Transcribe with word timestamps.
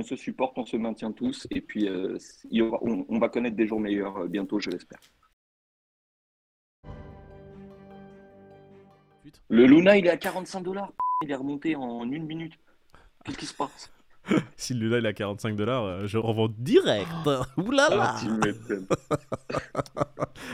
on 0.00 0.02
se 0.02 0.16
supporte, 0.16 0.56
on 0.56 0.64
se 0.64 0.78
maintient 0.78 1.12
tous, 1.12 1.46
et 1.50 1.60
puis 1.60 1.86
euh, 1.86 2.16
on, 2.50 3.18
va 3.18 3.28
connaître 3.28 3.56
des 3.56 3.66
jours 3.66 3.80
meilleurs 3.80 4.16
euh, 4.16 4.28
bientôt, 4.28 4.58
je 4.58 4.70
l'espère. 4.70 4.98
Le 9.48 9.66
Luna, 9.66 9.98
il 9.98 10.06
est 10.06 10.10
à 10.10 10.16
45 10.16 10.62
dollars. 10.62 10.92
Il 11.22 11.30
est 11.30 11.34
remonté 11.34 11.76
en 11.76 12.10
une 12.10 12.24
minute. 12.24 12.54
Qu'est-ce 13.24 13.36
qui 13.36 13.46
se 13.46 13.54
passe? 13.54 13.92
Si 14.56 14.74
le 14.74 14.80
Luna 14.80 14.98
il 14.98 15.06
est 15.06 15.08
à 15.08 15.12
45 15.12 15.56
dollars, 15.56 15.84
euh, 15.84 16.06
je 16.06 16.16
revends 16.16 16.48
direct. 16.56 17.08
Oulala 17.58 18.16
ah, 18.16 18.20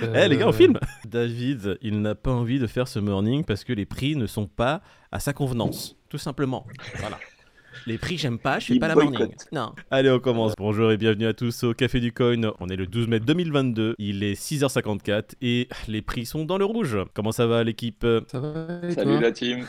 Eh 0.14 0.28
les 0.28 0.36
gars, 0.38 0.48
on 0.48 0.52
filme 0.52 0.78
David, 1.04 1.78
il 1.82 2.00
n'a 2.00 2.14
pas 2.14 2.32
envie 2.32 2.58
de 2.58 2.66
faire 2.66 2.88
ce 2.88 2.98
morning 2.98 3.44
parce 3.44 3.64
que 3.64 3.72
les 3.72 3.86
prix 3.86 4.16
ne 4.16 4.26
sont 4.26 4.46
pas 4.46 4.82
à 5.12 5.20
sa 5.20 5.32
convenance. 5.32 5.96
Tout 6.08 6.18
simplement. 6.18 6.66
Voilà. 6.96 7.18
Les 7.84 7.98
prix, 7.98 8.16
j'aime 8.16 8.38
pas, 8.38 8.58
je 8.58 8.66
fais 8.66 8.78
pas 8.78 8.88
la 8.88 8.94
morning. 8.94 9.28
Non. 9.52 9.72
Allez, 9.90 10.10
on 10.10 10.18
commence. 10.18 10.54
Bonjour 10.56 10.90
et 10.90 10.96
bienvenue 10.96 11.26
à 11.26 11.34
tous 11.34 11.64
au 11.64 11.74
Café 11.74 12.00
du 12.00 12.12
Coin. 12.12 12.52
On 12.60 12.68
est 12.68 12.76
le 12.76 12.86
12 12.86 13.08
mai 13.08 13.20
2022. 13.20 13.94
Il 13.98 14.22
est 14.22 14.40
6h54 14.40 15.34
et 15.42 15.68
les 15.88 16.02
prix 16.02 16.26
sont 16.26 16.44
dans 16.44 16.58
le 16.58 16.64
rouge. 16.64 16.96
Comment 17.14 17.32
ça 17.32 17.46
va, 17.46 17.62
l'équipe? 17.64 18.06
Ça 18.28 18.40
va 18.40 18.90
Salut 18.92 19.20
la 19.20 19.32
team. 19.32 19.66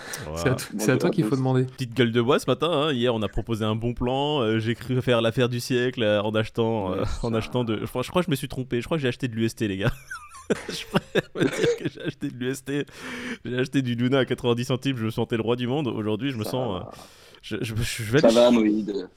C'est 0.77 0.91
à, 0.91 0.98
toi 0.98 1.09
qu'il 1.09 1.25
faut 1.25 1.35
demander. 1.35 1.65
Petite 1.65 1.93
gueule 1.93 2.12
de 2.12 2.21
bois 2.21 2.39
ce 2.39 2.48
matin. 2.48 2.70
Hein. 2.71 2.93
Hier, 2.93 3.13
on 3.13 3.21
a 3.21 3.27
proposé 3.27 3.65
un 3.65 3.75
bon 3.75 3.93
plan. 3.93 4.41
Euh, 4.41 4.59
j'ai 4.59 4.76
cru 4.76 5.01
faire 5.01 5.21
l'affaire 5.21 5.49
du 5.49 5.59
siècle 5.59 6.03
euh, 6.03 6.21
en 6.21 6.34
achetant, 6.35 6.93
euh, 6.93 7.03
en 7.23 7.34
achetant 7.34 7.63
de. 7.63 7.79
Je 7.81 7.85
crois, 7.85 8.03
je 8.03 8.09
crois 8.09 8.21
que 8.21 8.27
je 8.27 8.31
me 8.31 8.35
suis 8.35 8.48
trompé. 8.48 8.81
Je 8.81 8.85
crois 8.85 8.98
que 8.98 9.01
j'ai 9.01 9.07
acheté 9.07 9.27
de 9.27 9.35
l'UST, 9.35 9.62
les 9.62 9.77
gars. 9.77 9.91
je 10.70 10.85
préfère 10.85 11.59
dire 11.59 11.77
que 11.77 11.89
j'ai 11.89 12.01
acheté 12.01 12.29
de 12.29 12.37
l'UST. 12.37 12.71
J'ai 13.45 13.57
acheté 13.57 13.81
du 13.81 13.95
Luna 13.95 14.20
à 14.20 14.26
90 14.26 14.65
centimes. 14.65 14.98
Je 14.98 15.05
me 15.05 15.12
sentais 15.12 15.37
le 15.37 15.43
roi 15.43 15.55
du 15.55 15.67
monde. 15.67 15.87
Aujourd'hui, 15.87 16.31
je 16.31 16.37
me 16.37 16.43
sens. 16.43 16.84
Je, 17.49 17.55
je, 17.61 18.03
vais 18.03 18.19
Ça 18.19 18.29
va, 18.29 18.51
Moïd. 18.51 19.07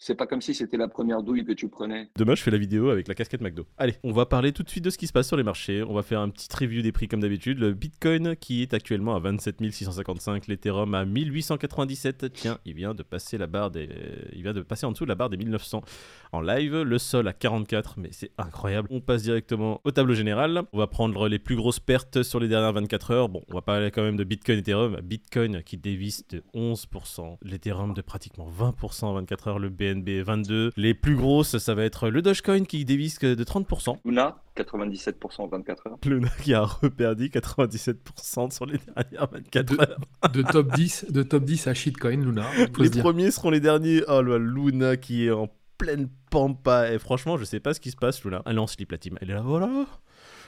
C'est 0.00 0.14
pas 0.14 0.28
comme 0.28 0.40
si 0.40 0.54
c'était 0.54 0.76
la 0.76 0.86
première 0.86 1.24
douille 1.24 1.44
que 1.44 1.50
tu 1.50 1.68
prenais. 1.68 2.08
Demain, 2.16 2.36
je 2.36 2.42
fais 2.42 2.52
la 2.52 2.58
vidéo 2.58 2.90
avec 2.90 3.08
la 3.08 3.16
casquette 3.16 3.40
McDo. 3.40 3.66
Allez, 3.78 3.96
on 4.04 4.12
va 4.12 4.26
parler 4.26 4.52
tout 4.52 4.62
de 4.62 4.68
suite 4.68 4.84
de 4.84 4.90
ce 4.90 4.96
qui 4.96 5.08
se 5.08 5.12
passe 5.12 5.26
sur 5.26 5.36
les 5.36 5.42
marchés. 5.42 5.82
On 5.82 5.92
va 5.92 6.04
faire 6.04 6.20
un 6.20 6.28
petit 6.28 6.46
review 6.56 6.82
des 6.82 6.92
prix 6.92 7.08
comme 7.08 7.18
d'habitude. 7.18 7.58
Le 7.58 7.72
Bitcoin 7.72 8.36
qui 8.36 8.62
est 8.62 8.74
actuellement 8.74 9.16
à 9.16 9.18
27 9.18 9.56
655, 9.58 10.46
l'Ethereum 10.46 10.94
à 10.94 11.04
1897. 11.04 12.32
Tiens, 12.32 12.58
il 12.64 12.74
vient 12.74 12.94
de 12.94 13.02
passer 13.02 13.38
la 13.38 13.48
barre 13.48 13.72
des, 13.72 13.88
il 14.34 14.42
vient 14.42 14.54
de 14.54 14.62
passer 14.62 14.86
en 14.86 14.92
dessous 14.92 15.02
de 15.02 15.08
la 15.08 15.16
barre 15.16 15.30
des 15.30 15.36
1900 15.36 15.82
en 16.30 16.40
live. 16.42 16.76
Le 16.76 16.98
sol 16.98 17.26
à 17.26 17.32
44, 17.32 17.98
mais 17.98 18.10
c'est 18.12 18.30
incroyable. 18.38 18.86
On 18.92 19.00
passe 19.00 19.22
directement 19.22 19.80
au 19.82 19.90
tableau 19.90 20.14
général. 20.14 20.62
On 20.72 20.78
va 20.78 20.86
prendre 20.86 21.26
les 21.26 21.40
plus 21.40 21.56
grosses 21.56 21.80
pertes 21.80 22.22
sur 22.22 22.38
les 22.38 22.46
dernières 22.46 22.72
24 22.72 23.10
heures. 23.10 23.28
Bon, 23.28 23.42
on 23.48 23.54
va 23.54 23.62
parler 23.62 23.90
quand 23.90 24.02
même 24.02 24.16
de 24.16 24.22
Bitcoin, 24.22 24.60
Ethereum. 24.60 25.00
Bitcoin 25.02 25.64
qui 25.64 25.76
dévisse 25.76 26.24
de 26.28 26.44
11%, 26.54 27.38
l'Ethereum 27.42 27.94
de 27.94 28.00
pratiquement 28.00 28.48
20% 28.48 29.06
en 29.06 29.14
24 29.14 29.48
heures, 29.48 29.58
le 29.58 29.70
BNB 29.70 29.87
BNB 29.94 30.24
22. 30.24 30.72
Les 30.76 30.94
plus 30.94 31.16
grosses, 31.16 31.58
ça 31.58 31.74
va 31.74 31.84
être 31.84 32.08
le 32.08 32.22
Dogecoin 32.22 32.64
qui 32.64 32.84
dévisque 32.84 33.24
de 33.24 33.44
30%. 33.44 33.98
Luna, 34.04 34.36
97% 34.56 35.14
en 35.38 35.46
24 35.48 35.86
heures. 35.86 35.98
Luna 36.04 36.28
qui 36.42 36.54
a 36.54 36.62
reperdu 36.62 37.28
97% 37.28 38.50
sur 38.50 38.66
les 38.66 38.78
dernières 38.78 39.30
24 39.30 39.80
heures. 39.80 40.00
De, 40.32 40.42
top 40.42 40.74
10, 40.74 41.06
de 41.10 41.22
top 41.22 41.44
10 41.44 41.68
à 41.68 41.74
shitcoin, 41.74 42.16
Luna. 42.16 42.44
Les 42.78 42.90
premiers 42.90 43.30
seront 43.30 43.50
les 43.50 43.60
derniers. 43.60 44.02
Oh, 44.08 44.20
Luna 44.22 44.96
qui 44.96 45.26
est 45.26 45.30
en 45.30 45.48
pleine 45.78 46.08
pampa. 46.30 46.92
Et 46.92 46.98
franchement, 46.98 47.36
je 47.36 47.44
sais 47.44 47.60
pas 47.60 47.74
ce 47.74 47.80
qui 47.80 47.90
se 47.90 47.96
passe, 47.96 48.24
Luna. 48.24 48.42
Elle 48.46 48.56
lance 48.56 48.76
la 48.90 48.98
team. 48.98 49.16
Elle 49.20 49.30
est 49.30 49.34
là, 49.34 49.42
voilà 49.42 49.86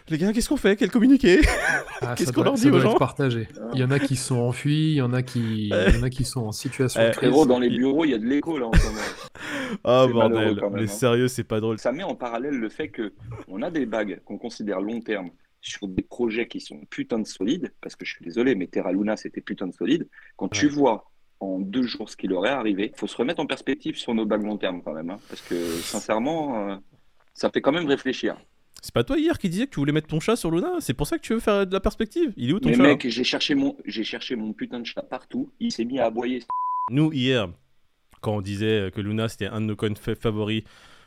les 0.08 0.18
gars, 0.18 0.32
qu'est-ce 0.32 0.48
qu'on 0.48 0.56
fait? 0.56 0.76
Quel 0.76 0.90
communiqué? 0.90 1.40
Ah, 2.02 2.14
Qu'est-ce 2.16 2.32
qu'on 2.32 2.42
leur 2.42 2.54
dit 2.54 2.70
aux 2.70 2.80
gens? 2.80 2.94
partagé. 2.94 3.48
Il 3.74 3.80
y 3.80 3.84
en 3.84 3.90
a 3.90 3.98
qui 3.98 4.16
sont 4.16 4.38
enfuis, 4.38 4.92
il 4.92 4.96
y 4.96 5.02
en 5.02 5.12
a 5.12 5.22
qui, 5.22 5.68
il 5.68 5.94
y 5.94 5.98
en 5.98 6.02
a 6.02 6.10
qui 6.10 6.24
sont 6.24 6.46
en 6.46 6.52
situation 6.52 7.00
eh, 7.02 7.10
très 7.12 7.30
dans 7.30 7.58
les 7.58 7.70
bureaux, 7.70 8.04
il 8.04 8.10
y 8.10 8.14
a 8.14 8.18
de 8.18 8.26
l'écho 8.26 8.58
là 8.58 8.66
en 8.66 8.72
ce 8.72 8.86
moment. 8.86 9.00
Ah 9.84 10.06
bordel, 10.10 10.60
mais 10.72 10.82
hein. 10.82 10.86
sérieux, 10.88 11.28
c'est 11.28 11.44
pas 11.44 11.60
drôle. 11.60 11.78
Ça 11.78 11.92
met 11.92 12.02
en 12.02 12.16
parallèle 12.16 12.56
le 12.56 12.68
fait 12.68 12.88
que 12.88 13.12
on 13.46 13.62
a 13.62 13.70
des 13.70 13.86
bagues 13.86 14.20
qu'on 14.24 14.36
considère 14.36 14.80
long 14.80 15.00
terme 15.00 15.30
sur 15.60 15.86
des 15.86 16.02
projets 16.02 16.48
qui 16.48 16.60
sont 16.60 16.80
putain 16.90 17.20
de 17.20 17.26
solides, 17.26 17.72
parce 17.80 17.94
que 17.94 18.04
je 18.04 18.14
suis 18.14 18.24
désolé, 18.24 18.56
mais 18.56 18.66
Terra 18.66 18.90
Luna 18.92 19.16
c'était 19.16 19.40
putain 19.40 19.68
de 19.68 19.72
solide. 19.72 20.08
Quand 20.36 20.48
tu 20.48 20.68
vois 20.68 21.12
en 21.38 21.58
deux 21.60 21.82
jours 21.82 22.10
ce 22.10 22.16
qui 22.16 22.26
leur 22.26 22.46
est 22.46 22.50
arrivé, 22.50 22.90
il 22.92 22.98
faut 22.98 23.06
se 23.06 23.16
remettre 23.16 23.40
en 23.40 23.46
perspective 23.46 23.96
sur 23.96 24.12
nos 24.12 24.26
bagues 24.26 24.44
long 24.44 24.58
terme 24.58 24.82
quand 24.82 24.92
même, 24.92 25.10
hein, 25.10 25.20
parce 25.28 25.40
que 25.42 25.54
sincèrement, 25.54 26.70
euh, 26.70 26.76
ça 27.32 27.50
fait 27.50 27.60
quand 27.60 27.72
même 27.72 27.86
réfléchir. 27.86 28.36
C'est 28.82 28.94
pas 28.94 29.04
toi 29.04 29.18
hier 29.18 29.38
qui 29.38 29.48
disais 29.48 29.66
que 29.66 29.70
tu 29.70 29.80
voulais 29.80 29.92
mettre 29.92 30.08
ton 30.08 30.20
chat 30.20 30.36
sur 30.36 30.50
Luna 30.50 30.72
C'est 30.80 30.94
pour 30.94 31.06
ça 31.06 31.18
que 31.18 31.22
tu 31.22 31.34
veux 31.34 31.40
faire 31.40 31.66
de 31.66 31.72
la 31.72 31.80
perspective 31.80 32.32
Il 32.36 32.50
est 32.50 32.52
où 32.52 32.60
ton 32.60 32.70
Mais 32.70 32.76
chat 32.76 32.82
mec, 32.82 33.08
j'ai 33.08 33.24
cherché, 33.24 33.54
mon... 33.54 33.76
j'ai 33.84 34.04
cherché 34.04 34.36
mon 34.36 34.52
putain 34.52 34.80
de 34.80 34.86
chat 34.86 35.02
partout. 35.02 35.50
Il 35.60 35.70
s'est 35.72 35.84
mis 35.84 35.98
à 35.98 36.06
aboyer. 36.06 36.42
Nous, 36.90 37.12
hier, 37.12 37.48
quand 38.20 38.36
on 38.36 38.40
disait 38.40 38.90
que 38.94 39.00
Luna 39.00 39.28
c'était 39.28 39.46
un 39.46 39.60
de 39.60 39.66
nos 39.66 39.76
coins 39.76 39.94
favoris, 39.94 40.62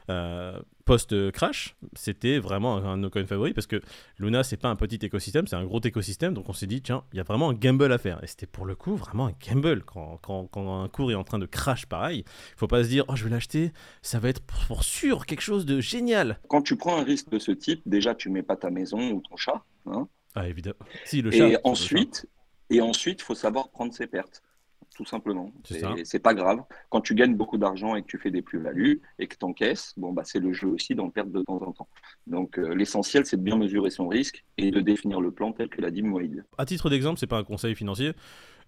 euh, 0.09 0.59
post-crash, 0.85 1.75
c'était 1.95 2.39
vraiment 2.39 2.77
un, 2.77 2.97
no-coin 2.97 3.25
favori 3.25 3.53
parce 3.53 3.67
que 3.67 3.81
Luna, 4.17 4.43
c'est 4.43 4.57
pas 4.57 4.69
un 4.69 4.75
petit 4.75 4.99
écosystème, 5.05 5.47
c'est 5.47 5.55
un 5.55 5.63
gros 5.63 5.81
écosystème. 5.81 6.33
Donc 6.33 6.49
on 6.49 6.53
s'est 6.53 6.67
dit, 6.67 6.81
tiens, 6.81 7.03
il 7.13 7.17
y 7.17 7.19
a 7.19 7.23
vraiment 7.23 7.49
un 7.49 7.53
gamble 7.53 7.91
à 7.91 7.97
faire. 7.97 8.23
Et 8.23 8.27
c'était 8.27 8.45
pour 8.45 8.65
le 8.65 8.75
coup 8.75 8.95
vraiment 8.95 9.27
un 9.27 9.33
gamble. 9.47 9.83
Quand, 9.83 10.19
quand, 10.21 10.47
quand, 10.47 10.81
un 10.81 10.87
cours 10.89 11.11
est 11.11 11.15
en 11.15 11.23
train 11.23 11.39
de 11.39 11.45
crash 11.45 11.85
pareil, 11.85 12.25
il 12.27 12.57
faut 12.57 12.67
pas 12.67 12.83
se 12.83 12.89
dire, 12.89 13.05
oh, 13.07 13.15
je 13.15 13.23
vais 13.23 13.29
l'acheter, 13.29 13.71
ça 14.01 14.19
va 14.19 14.29
être 14.29 14.41
pour 14.41 14.83
sûr 14.83 15.25
quelque 15.25 15.41
chose 15.41 15.65
de 15.65 15.79
génial. 15.79 16.39
Quand 16.49 16.61
tu 16.61 16.75
prends 16.75 16.97
un 16.97 17.03
risque 17.03 17.29
de 17.29 17.39
ce 17.39 17.51
type, 17.51 17.81
déjà, 17.85 18.15
tu 18.15 18.29
mets 18.29 18.43
pas 18.43 18.57
ta 18.57 18.69
maison 18.69 19.11
ou 19.11 19.21
ton 19.21 19.37
chat. 19.37 19.63
Hein 19.85 20.07
ah, 20.35 20.47
évidemment. 20.47 20.75
Si, 21.05 21.21
le 21.21 21.31
chat, 21.31 21.47
et 21.47 21.57
ensuite, 21.63 22.27
et 22.69 22.81
ensuite, 22.81 23.21
il 23.21 23.23
faut 23.23 23.35
savoir 23.35 23.69
prendre 23.69 23.93
ses 23.93 24.07
pertes 24.07 24.41
tout 24.93 25.05
simplement. 25.05 25.51
C'est 26.03 26.19
pas 26.19 26.33
grave. 26.33 26.61
Quand 26.89 27.01
tu 27.01 27.15
gagnes 27.15 27.35
beaucoup 27.35 27.57
d'argent 27.57 27.95
et 27.95 28.01
que 28.01 28.07
tu 28.07 28.17
fais 28.17 28.31
des 28.31 28.41
plus-values 28.41 29.01
et 29.19 29.27
que 29.27 29.35
tu 29.37 29.45
encaisses, 29.45 29.93
bon, 29.97 30.13
bah, 30.13 30.23
c'est 30.25 30.39
le 30.39 30.53
jeu 30.53 30.67
aussi 30.67 30.95
d'en 30.95 31.09
perdre 31.09 31.31
de 31.31 31.41
temps 31.41 31.61
en 31.61 31.71
temps. 31.71 31.87
Donc 32.27 32.57
euh, 32.57 32.73
l'essentiel, 32.73 33.25
c'est 33.25 33.37
de 33.37 33.41
bien 33.41 33.57
mesurer 33.57 33.89
son 33.89 34.07
risque 34.07 34.43
et 34.57 34.71
de 34.71 34.79
définir 34.81 35.21
le 35.21 35.31
plan 35.31 35.51
tel 35.51 35.69
que 35.69 35.81
l'a 35.81 35.91
dit 35.91 36.01
Moïd. 36.01 36.45
À 36.57 36.65
titre 36.65 36.89
d'exemple, 36.89 37.19
c'est 37.19 37.27
pas 37.27 37.37
un 37.37 37.43
conseil 37.43 37.75
financier. 37.75 38.13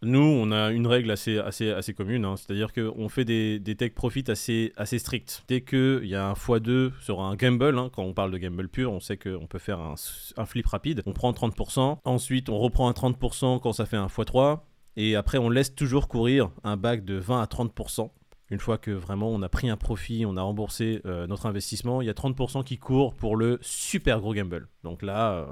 Nous, 0.01 0.19
on 0.19 0.51
a 0.51 0.71
une 0.71 0.87
règle 0.87 1.09
assez, 1.09 1.37
assez, 1.37 1.71
assez 1.71 1.93
commune, 1.93 2.25
hein. 2.25 2.35
c'est-à-dire 2.35 2.73
qu'on 2.73 3.09
fait 3.09 3.25
des, 3.25 3.59
des 3.59 3.75
take 3.75 3.95
profit 3.95 4.25
assez, 4.27 4.73
assez 4.75 4.99
stricts. 4.99 5.43
Dès 5.47 5.61
qu'il 5.61 6.05
y 6.05 6.15
a 6.15 6.27
un 6.27 6.33
x2 6.33 6.91
sur 7.01 7.21
un 7.21 7.35
gamble, 7.35 7.77
hein, 7.77 7.89
quand 7.93 8.03
on 8.03 8.13
parle 8.13 8.31
de 8.31 8.37
gamble 8.37 8.67
pur, 8.67 8.91
on 8.91 8.99
sait 8.99 9.17
qu'on 9.17 9.47
peut 9.47 9.59
faire 9.59 9.79
un, 9.79 9.95
un 10.37 10.45
flip 10.45 10.67
rapide. 10.67 11.01
On 11.05 11.13
prend 11.13 11.31
30%, 11.31 11.99
ensuite 12.03 12.49
on 12.49 12.59
reprend 12.59 12.89
un 12.89 12.91
30% 12.91 13.59
quand 13.61 13.73
ça 13.73 13.85
fait 13.85 13.97
un 13.97 14.07
x3, 14.07 14.59
et 14.97 15.15
après, 15.15 15.37
on 15.37 15.49
laisse 15.49 15.75
toujours 15.75 16.07
courir 16.07 16.49
un 16.63 16.77
bac 16.77 17.03
de 17.03 17.15
20 17.15 17.41
à 17.41 17.45
30%. 17.45 18.09
Une 18.51 18.59
fois 18.59 18.77
que 18.77 18.91
vraiment 18.91 19.29
on 19.29 19.41
a 19.41 19.49
pris 19.49 19.69
un 19.69 19.77
profit, 19.77 20.25
on 20.25 20.37
a 20.37 20.41
remboursé 20.41 21.01
euh, 21.05 21.25
notre 21.25 21.47
investissement, 21.47 22.01
il 22.01 22.07
y 22.07 22.11
a 22.11 22.13
30% 22.13 22.63
qui 22.63 22.77
courent 22.77 23.15
pour 23.15 23.35
le 23.35 23.57
super 23.61 24.19
gros 24.21 24.33
gamble. 24.33 24.67
Donc 24.83 25.01
là, 25.01 25.31
euh, 25.31 25.45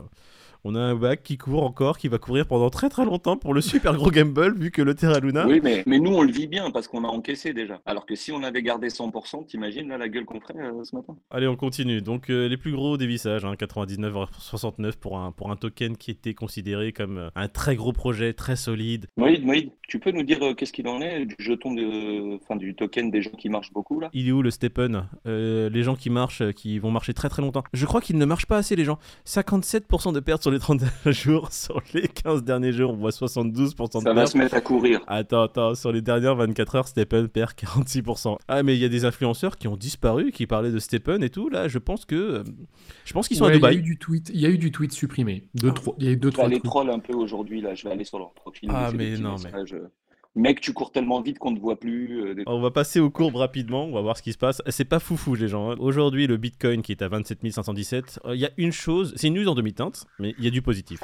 on 0.63 0.75
a 0.75 0.79
un 0.79 0.95
bac 0.95 1.23
qui 1.23 1.37
court 1.37 1.63
encore, 1.63 1.97
qui 1.97 2.07
va 2.07 2.17
courir 2.17 2.47
pendant 2.47 2.69
très 2.69 2.89
très 2.89 3.05
longtemps 3.05 3.37
pour 3.37 3.53
le 3.53 3.61
super 3.61 3.95
gros 3.95 4.11
gamble, 4.11 4.57
vu 4.57 4.71
que 4.71 4.81
le 4.81 4.95
Terra 4.95 5.19
Luna. 5.19 5.45
Oui, 5.47 5.59
mais, 5.61 5.83
mais 5.85 5.99
nous, 5.99 6.13
on 6.13 6.21
le 6.21 6.31
vit 6.31 6.47
bien 6.47 6.71
parce 6.71 6.87
qu'on 6.87 7.03
a 7.03 7.07
encaissé 7.07 7.53
déjà. 7.53 7.81
Alors 7.85 8.05
que 8.05 8.15
si 8.15 8.31
on 8.31 8.43
avait 8.43 8.61
gardé 8.61 8.87
100%, 8.87 9.45
t'imagines 9.45 9.89
là 9.89 9.97
la 9.97 10.07
gueule 10.07 10.25
qu'on 10.25 10.39
ferait 10.39 10.59
euh, 10.59 10.83
ce 10.83 10.95
matin? 10.95 11.15
Allez, 11.29 11.47
on 11.47 11.55
continue. 11.55 12.01
Donc, 12.01 12.29
euh, 12.29 12.47
les 12.47 12.57
plus 12.57 12.71
gros 12.71 12.97
dévissages, 12.97 13.43
hein, 13.45 13.55
99,69 13.55 14.97
pour 14.97 15.17
un, 15.17 15.31
pour 15.31 15.51
un 15.51 15.55
token 15.55 15.97
qui 15.97 16.11
était 16.11 16.33
considéré 16.33 16.93
comme 16.93 17.17
euh, 17.17 17.29
un 17.35 17.47
très 17.47 17.75
gros 17.75 17.91
projet, 17.93 18.33
très 18.33 18.55
solide. 18.55 19.07
Moïd, 19.17 19.45
Moïd, 19.45 19.71
tu 19.93 19.99
peux 19.99 20.09
nous 20.09 20.23
dire 20.23 20.39
qu'est-ce 20.57 20.73
qu'il 20.73 20.87
en 20.87 21.01
est 21.01 21.23
du 21.23 21.35
jeton, 21.37 21.71
de, 21.71 22.37
enfin, 22.37 22.55
du 22.55 22.73
token 22.73 23.11
des 23.11 23.21
gens 23.21 23.29
qui 23.29 23.47
marchent 23.47 23.71
beaucoup 23.71 23.99
là? 23.99 24.09
Il 24.11 24.27
est 24.27 24.31
où 24.31 24.41
le 24.41 24.49
Steppen? 24.49 25.07
Les 25.23 25.83
gens 25.83 25.93
qui 25.95 26.09
marchent, 26.09 26.41
qui 26.53 26.79
vont 26.79 26.89
marcher 26.89 27.13
très 27.13 27.29
très 27.29 27.43
longtemps. 27.43 27.63
Je 27.73 27.85
crois 27.85 28.01
qu'ils 28.01 28.17
ne 28.17 28.25
marchent 28.25 28.47
pas 28.47 28.57
assez, 28.57 28.75
les 28.75 28.85
gens. 28.85 28.97
57% 29.27 30.11
de 30.11 30.19
pertes 30.19 30.41
sur 30.41 30.49
les 30.49 30.57
30 30.57 30.81
jours. 31.11 31.51
Sur 31.51 31.79
les 31.93 32.07
15 32.07 32.43
derniers 32.43 32.71
jours, 32.71 32.89
on 32.89 32.95
voit 32.95 33.11
72% 33.11 33.99
de 33.99 34.03
Ça 34.03 34.13
va 34.13 34.25
se 34.25 34.35
mettre 34.35 34.55
à 34.55 34.61
courir. 34.61 35.01
Attends, 35.05 35.43
attends, 35.43 35.75
sur 35.75 35.91
les 35.91 36.01
dernières 36.01 36.37
24 36.37 36.75
heures, 36.75 36.87
Stephen 36.87 37.27
perd 37.27 37.51
46%. 37.51 38.37
Ah, 38.47 38.63
mais 38.63 38.75
il 38.75 38.81
y 38.81 38.85
a 38.85 38.89
des 38.89 39.05
influenceurs 39.05 39.59
qui 39.59 39.67
ont 39.67 39.77
disparu, 39.77 40.31
qui 40.31 40.47
parlaient 40.47 40.71
de 40.71 40.79
Stephen 40.79 41.21
et 41.21 41.29
tout. 41.29 41.49
Là, 41.49 41.67
je 41.67 41.77
pense 41.77 42.05
que. 42.05 42.15
Euh, 42.15 42.43
je 43.05 43.13
pense 43.13 43.27
qu'ils 43.27 43.37
sont 43.37 43.45
à 43.45 43.51
Dubaï. 43.51 43.75
Il 43.75 43.77
y 43.77 43.77
a 43.77 43.79
eu 43.79 43.83
du 43.83 43.97
tweet, 43.99 44.31
il 44.33 44.41
y 44.41 44.45
a 44.47 44.49
eu 44.49 44.57
du 44.57 44.71
tweet 44.71 44.91
supprimé. 44.91 45.43
Deux, 45.53 45.69
ah. 45.69 45.73
trois, 45.73 45.95
il 45.99 46.05
y 46.05 46.07
a 46.07 46.11
eu 46.13 46.17
deux, 46.17 46.31
trois. 46.31 46.47
les 46.47 46.61
trolls 46.61 46.89
un 46.89 46.97
peu 46.97 47.13
aujourd'hui, 47.13 47.61
là. 47.61 47.75
Je 47.75 47.83
vais 47.83 47.91
aller 47.91 48.05
sur 48.05 48.17
leur 48.17 48.33
profil. 48.33 48.71
Ah, 48.73 48.89
mais 48.91 49.17
non, 49.17 49.35
mais. 49.43 49.51
Mec, 50.35 50.61
tu 50.61 50.73
cours 50.73 50.91
tellement 50.91 51.21
vite 51.21 51.37
qu'on 51.37 51.51
ne 51.51 51.57
te 51.57 51.61
voit 51.61 51.79
plus. 51.79 52.23
Euh, 52.23 52.43
on 52.47 52.59
va 52.59 52.71
passer 52.71 52.99
aux 52.99 53.11
courbes 53.11 53.35
rapidement, 53.35 53.85
on 53.85 53.93
va 53.93 54.01
voir 54.01 54.17
ce 54.17 54.23
qui 54.23 54.33
se 54.33 54.37
passe. 54.39 54.63
C'est 54.67 54.85
pas 54.85 54.99
foufou, 54.99 55.35
les 55.35 55.47
gens. 55.47 55.69
Hein. 55.69 55.75
Aujourd'hui, 55.77 56.25
le 56.25 56.37
Bitcoin 56.37 56.81
qui 56.81 56.91
est 56.91 57.03
à 57.03 57.07
27 57.07 57.51
517, 57.51 58.19
euh, 58.25 58.35
il 58.35 58.41
y 58.41 58.45
a 58.45 58.49
une 58.57 58.71
chose, 58.71 59.13
c'est 59.15 59.27
une 59.27 59.35
news 59.35 59.47
en 59.47 59.53
demi-teinte, 59.53 60.07
mais 60.17 60.33
il 60.39 60.43
y 60.43 60.47
a 60.47 60.49
du 60.49 60.63
positif. 60.63 61.01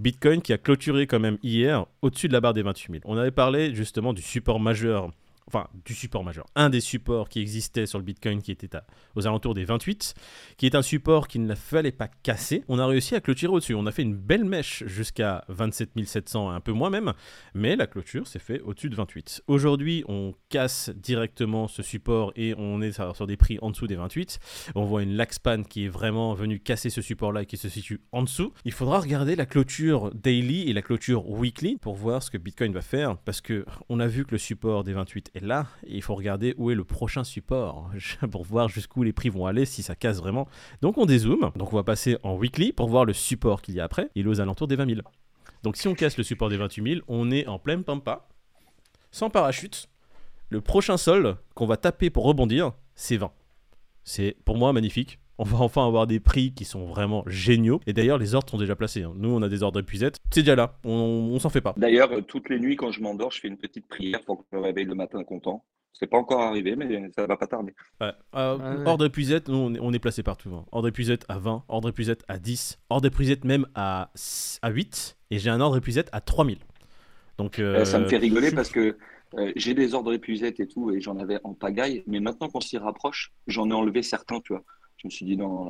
Bitcoin 0.00 0.42
qui 0.42 0.52
a 0.52 0.58
clôturé 0.58 1.06
quand 1.06 1.20
même 1.20 1.38
hier 1.44 1.86
au-dessus 2.02 2.26
de 2.26 2.32
la 2.32 2.40
barre 2.40 2.54
des 2.54 2.62
28 2.62 2.90
000. 2.90 3.02
On 3.04 3.16
avait 3.16 3.30
parlé 3.30 3.72
justement 3.76 4.12
du 4.12 4.22
support 4.22 4.58
majeur 4.58 5.10
enfin 5.46 5.68
du 5.84 5.94
support 5.94 6.24
majeur, 6.24 6.46
un 6.54 6.70
des 6.70 6.80
supports 6.80 7.28
qui 7.28 7.40
existait 7.40 7.86
sur 7.86 7.98
le 7.98 8.04
Bitcoin 8.04 8.42
qui 8.42 8.52
était 8.52 8.70
aux 9.14 9.26
alentours 9.26 9.54
des 9.54 9.64
28, 9.64 10.14
qui 10.56 10.66
est 10.66 10.74
un 10.74 10.82
support 10.82 11.28
qu'il 11.28 11.44
ne 11.46 11.54
fallait 11.54 11.92
pas 11.92 12.08
casser. 12.08 12.64
On 12.68 12.78
a 12.78 12.86
réussi 12.86 13.14
à 13.14 13.20
clôturer 13.20 13.52
au-dessus. 13.52 13.74
On 13.74 13.86
a 13.86 13.92
fait 13.92 14.02
une 14.02 14.16
belle 14.16 14.44
mèche 14.44 14.84
jusqu'à 14.86 15.44
27 15.48 15.90
700, 16.04 16.50
un 16.50 16.60
peu 16.60 16.72
moins 16.72 16.90
même, 16.90 17.12
mais 17.54 17.76
la 17.76 17.86
clôture 17.86 18.26
s'est 18.26 18.38
fait 18.38 18.60
au-dessus 18.60 18.90
de 18.90 18.96
28. 18.96 19.42
Aujourd'hui, 19.46 20.04
on 20.08 20.34
casse 20.48 20.90
directement 20.90 21.68
ce 21.68 21.82
support 21.82 22.32
et 22.36 22.54
on 22.56 22.80
est 22.80 22.92
sur 22.92 23.26
des 23.26 23.36
prix 23.36 23.58
en 23.62 23.70
dessous 23.70 23.86
des 23.86 23.96
28. 23.96 24.38
On 24.74 24.84
voit 24.84 25.02
une 25.02 25.14
Laxpan 25.16 25.62
qui 25.62 25.84
est 25.84 25.88
vraiment 25.88 26.34
venue 26.34 26.60
casser 26.60 26.90
ce 26.90 27.02
support-là 27.02 27.42
et 27.42 27.46
qui 27.46 27.56
se 27.56 27.68
situe 27.68 28.00
en 28.12 28.22
dessous. 28.22 28.52
Il 28.64 28.72
faudra 28.72 29.00
regarder 29.00 29.36
la 29.36 29.46
clôture 29.46 30.12
daily 30.14 30.68
et 30.68 30.72
la 30.72 30.82
clôture 30.82 31.28
weekly 31.28 31.76
pour 31.76 31.94
voir 31.94 32.22
ce 32.22 32.30
que 32.30 32.38
Bitcoin 32.38 32.72
va 32.72 32.82
faire 32.82 33.16
parce 33.18 33.40
que 33.40 33.64
on 33.88 34.00
a 34.00 34.06
vu 34.06 34.24
que 34.24 34.32
le 34.32 34.38
support 34.38 34.84
des 34.84 34.92
28 34.92 35.30
est 35.34 35.44
là 35.44 35.66
et 35.86 35.96
il 35.96 36.02
faut 36.02 36.14
regarder 36.14 36.54
où 36.56 36.70
est 36.70 36.74
le 36.74 36.84
prochain 36.84 37.24
support 37.24 37.90
pour 38.30 38.44
voir 38.44 38.68
jusqu'où 38.68 39.02
les 39.02 39.12
prix 39.12 39.28
vont 39.28 39.46
aller 39.46 39.64
si 39.64 39.82
ça 39.82 39.94
casse 39.94 40.18
vraiment. 40.18 40.48
Donc 40.80 40.98
on 40.98 41.06
dézoome. 41.06 41.50
Donc 41.56 41.72
on 41.72 41.76
va 41.76 41.82
passer 41.82 42.16
en 42.22 42.34
weekly 42.34 42.72
pour 42.72 42.88
voir 42.88 43.04
le 43.04 43.12
support 43.12 43.62
qu'il 43.62 43.74
y 43.74 43.80
a 43.80 43.84
après. 43.84 44.10
Il 44.14 44.26
est 44.26 44.30
aux 44.30 44.40
alentours 44.40 44.68
des 44.68 44.76
20 44.76 44.94
000. 44.94 45.00
Donc 45.62 45.76
si 45.76 45.88
on 45.88 45.94
casse 45.94 46.16
le 46.16 46.24
support 46.24 46.48
des 46.50 46.56
28 46.56 46.94
000, 46.94 47.04
on 47.08 47.30
est 47.30 47.46
en 47.46 47.58
pleine 47.58 47.84
pampa, 47.84 48.28
sans 49.10 49.30
parachute. 49.30 49.88
Le 50.50 50.60
prochain 50.60 50.96
sol 50.96 51.36
qu'on 51.54 51.66
va 51.66 51.76
taper 51.76 52.10
pour 52.10 52.24
rebondir, 52.24 52.72
c'est 52.94 53.16
20. 53.16 53.32
C'est 54.04 54.36
pour 54.44 54.56
moi 54.56 54.72
magnifique. 54.72 55.18
On 55.38 55.44
va 55.44 55.58
enfin 55.58 55.86
avoir 55.86 56.06
des 56.06 56.20
prix 56.20 56.52
qui 56.52 56.64
sont 56.64 56.86
vraiment 56.86 57.24
géniaux. 57.26 57.80
Et 57.86 57.92
d'ailleurs, 57.92 58.18
les 58.18 58.34
ordres 58.34 58.48
sont 58.48 58.58
déjà 58.58 58.76
placés. 58.76 59.02
Hein. 59.02 59.12
Nous, 59.16 59.30
on 59.30 59.42
a 59.42 59.48
des 59.48 59.62
ordres 59.62 59.80
épuisettes. 59.80 60.18
C'est 60.30 60.42
déjà 60.42 60.54
là. 60.54 60.78
On, 60.84 61.38
s'en 61.40 61.50
fait 61.50 61.60
pas. 61.60 61.74
D'ailleurs, 61.76 62.12
euh, 62.12 62.20
toutes 62.20 62.48
les 62.48 62.60
nuits, 62.60 62.76
quand 62.76 62.92
je 62.92 63.02
m'endors, 63.02 63.32
je 63.32 63.40
fais 63.40 63.48
une 63.48 63.56
petite 63.56 63.88
prière 63.88 64.20
pour 64.24 64.38
que 64.38 64.44
je 64.52 64.56
me 64.56 64.62
réveille 64.62 64.84
le 64.84 64.94
matin 64.94 65.22
content. 65.24 65.64
C'est 65.92 66.06
pas 66.06 66.18
encore 66.18 66.40
arrivé, 66.40 66.74
mais 66.76 67.10
ça 67.16 67.26
va 67.26 67.36
pas 67.36 67.46
tarder. 67.46 67.72
Ouais. 68.00 68.12
Euh, 68.34 68.84
Ordre 68.84 69.06
épuisette, 69.06 69.48
nous, 69.48 69.76
on 69.80 69.92
est, 69.92 69.98
placé 69.98 70.22
partout. 70.22 70.50
Hein. 70.54 70.64
Ordre 70.72 70.88
épuisette 70.88 71.24
à 71.28 71.38
20, 71.38 71.64
ordre 71.68 71.88
épuisette 71.88 72.24
à 72.26 72.38
10, 72.38 72.80
ordre 72.90 73.06
épuisette 73.06 73.44
même 73.44 73.66
à, 73.74 74.10
à 74.62 74.70
8. 74.70 75.16
Et 75.30 75.38
j'ai 75.38 75.50
un 75.50 75.60
ordre 75.60 75.76
épuisette 75.76 76.08
à 76.12 76.20
3000. 76.20 76.58
Donc, 77.38 77.58
euh, 77.58 77.84
Ça 77.84 77.98
me 77.98 78.08
fait 78.08 78.16
rigoler 78.16 78.50
parce 78.54 78.70
que 78.70 78.96
j'ai 79.56 79.74
des 79.74 79.94
ordres 79.94 80.12
épuisettes 80.12 80.60
et 80.60 80.66
tout, 80.66 80.92
et 80.92 81.00
j'en 81.00 81.18
avais 81.18 81.38
en 81.44 81.54
pagaille. 81.54 82.04
Mais 82.06 82.20
maintenant 82.20 82.48
qu'on 82.48 82.60
s'y 82.60 82.78
rapproche, 82.78 83.32
j'en 83.46 83.70
ai 83.70 83.72
enlevé 83.72 84.02
certains, 84.02 84.40
tu 84.40 84.52
vois. 84.52 84.64
Je 85.04 85.08
me 85.08 85.10
suis 85.10 85.26
dit, 85.26 85.36
non, 85.36 85.68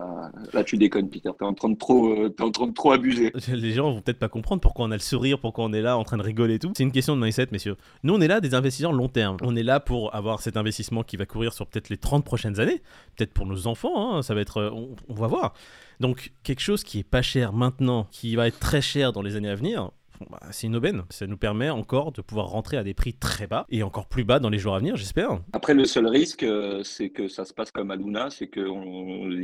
là, 0.53 0.63
tu 0.63 0.77
déconnes, 0.77 1.11
Peter. 1.11 1.29
T'es 1.37 1.45
en 1.45 1.55
train 1.55 1.69
de 1.69 1.77
trop, 1.77 2.07
euh, 2.07 2.33
en 2.39 2.53
train 2.53 2.69
de 2.69 2.73
trop 2.73 2.93
abuser. 2.93 3.33
Les 3.49 3.73
gens 3.73 3.93
vont 3.93 4.01
peut-être 4.01 4.21
pas 4.21 4.29
comprendre 4.29 4.61
pourquoi 4.61 4.85
on 4.85 4.93
a 4.93 4.95
le 4.95 5.01
sourire, 5.01 5.41
pourquoi 5.41 5.65
on 5.65 5.73
est 5.73 5.83
là 5.83 5.99
en 5.99 6.05
train 6.05 6.19
de 6.19 6.23
rigoler 6.23 6.55
et 6.55 6.59
tout. 6.61 6.73
C'est 6.77 6.85
une 6.85 6.93
question 6.93 7.17
de 7.17 7.21
mindset, 7.21 7.49
messieurs. 7.51 7.77
Nous, 8.05 8.15
on 8.15 8.21
est 8.21 8.29
là 8.29 8.41
des 8.41 8.55
investisseurs 8.55 8.93
long 8.93 9.09
terme. 9.09 9.39
On 9.43 9.57
est 9.57 9.65
là 9.65 9.81
pour 9.81 10.15
avoir 10.15 10.41
cet 10.41 10.57
investissement 10.57 11.03
qui 11.03 11.17
va 11.17 11.27
courir 11.27 11.53
sur 11.53 11.67
peut-être 11.67 11.89
les 11.89 11.97
30 11.97 12.25
prochaines 12.25 12.61
années. 12.61 12.81
Peut-être 13.17 13.33
pour 13.33 13.47
nos 13.47 13.67
enfants, 13.67 14.15
hein. 14.15 14.23
ça 14.23 14.37
va 14.37 14.41
être. 14.41 14.59
Euh, 14.59 14.71
on 15.09 15.15
va 15.15 15.27
voir. 15.27 15.55
Donc, 15.99 16.33
quelque 16.45 16.61
chose 16.61 16.85
qui 16.85 17.01
est 17.01 17.03
pas 17.03 17.23
cher 17.23 17.53
maintenant, 17.53 18.07
qui 18.13 18.37
va 18.37 18.47
être 18.47 18.61
très 18.61 18.83
cher 18.83 19.13
dans 19.13 19.23
les 19.23 19.35
années 19.35 19.51
à 19.51 19.57
venir, 19.57 19.91
bah, 20.31 20.41
c'est 20.51 20.67
une 20.67 20.77
aubaine. 20.77 21.03
Ça 21.11 21.27
nous 21.27 21.37
permet 21.37 21.71
encore 21.71 22.13
de 22.13 22.23
pouvoir 22.23 22.47
rentrer 22.47 22.77
à 22.77 22.85
des 22.85 22.95
prix 22.95 23.15
très 23.15 23.47
bas 23.47 23.67
et 23.71 23.83
encore 23.83 24.07
plus 24.07 24.25
bas 24.25 24.39
dans 24.39 24.51
les 24.51 24.59
jours 24.59 24.75
à 24.75 24.79
venir, 24.79 24.97
j'espère. 24.97 25.39
Après, 25.53 25.75
le 25.75 25.85
seul 25.85 26.07
risque, 26.07 26.43
euh, 26.43 26.83
c'est 26.83 27.11
que 27.11 27.29
ça 27.29 27.45
se 27.45 27.53
passe 27.53 27.71
comme 27.71 27.91
à 27.91 27.97
Luna, 27.97 28.31
c'est 28.31 28.49
qu'il 28.49 28.65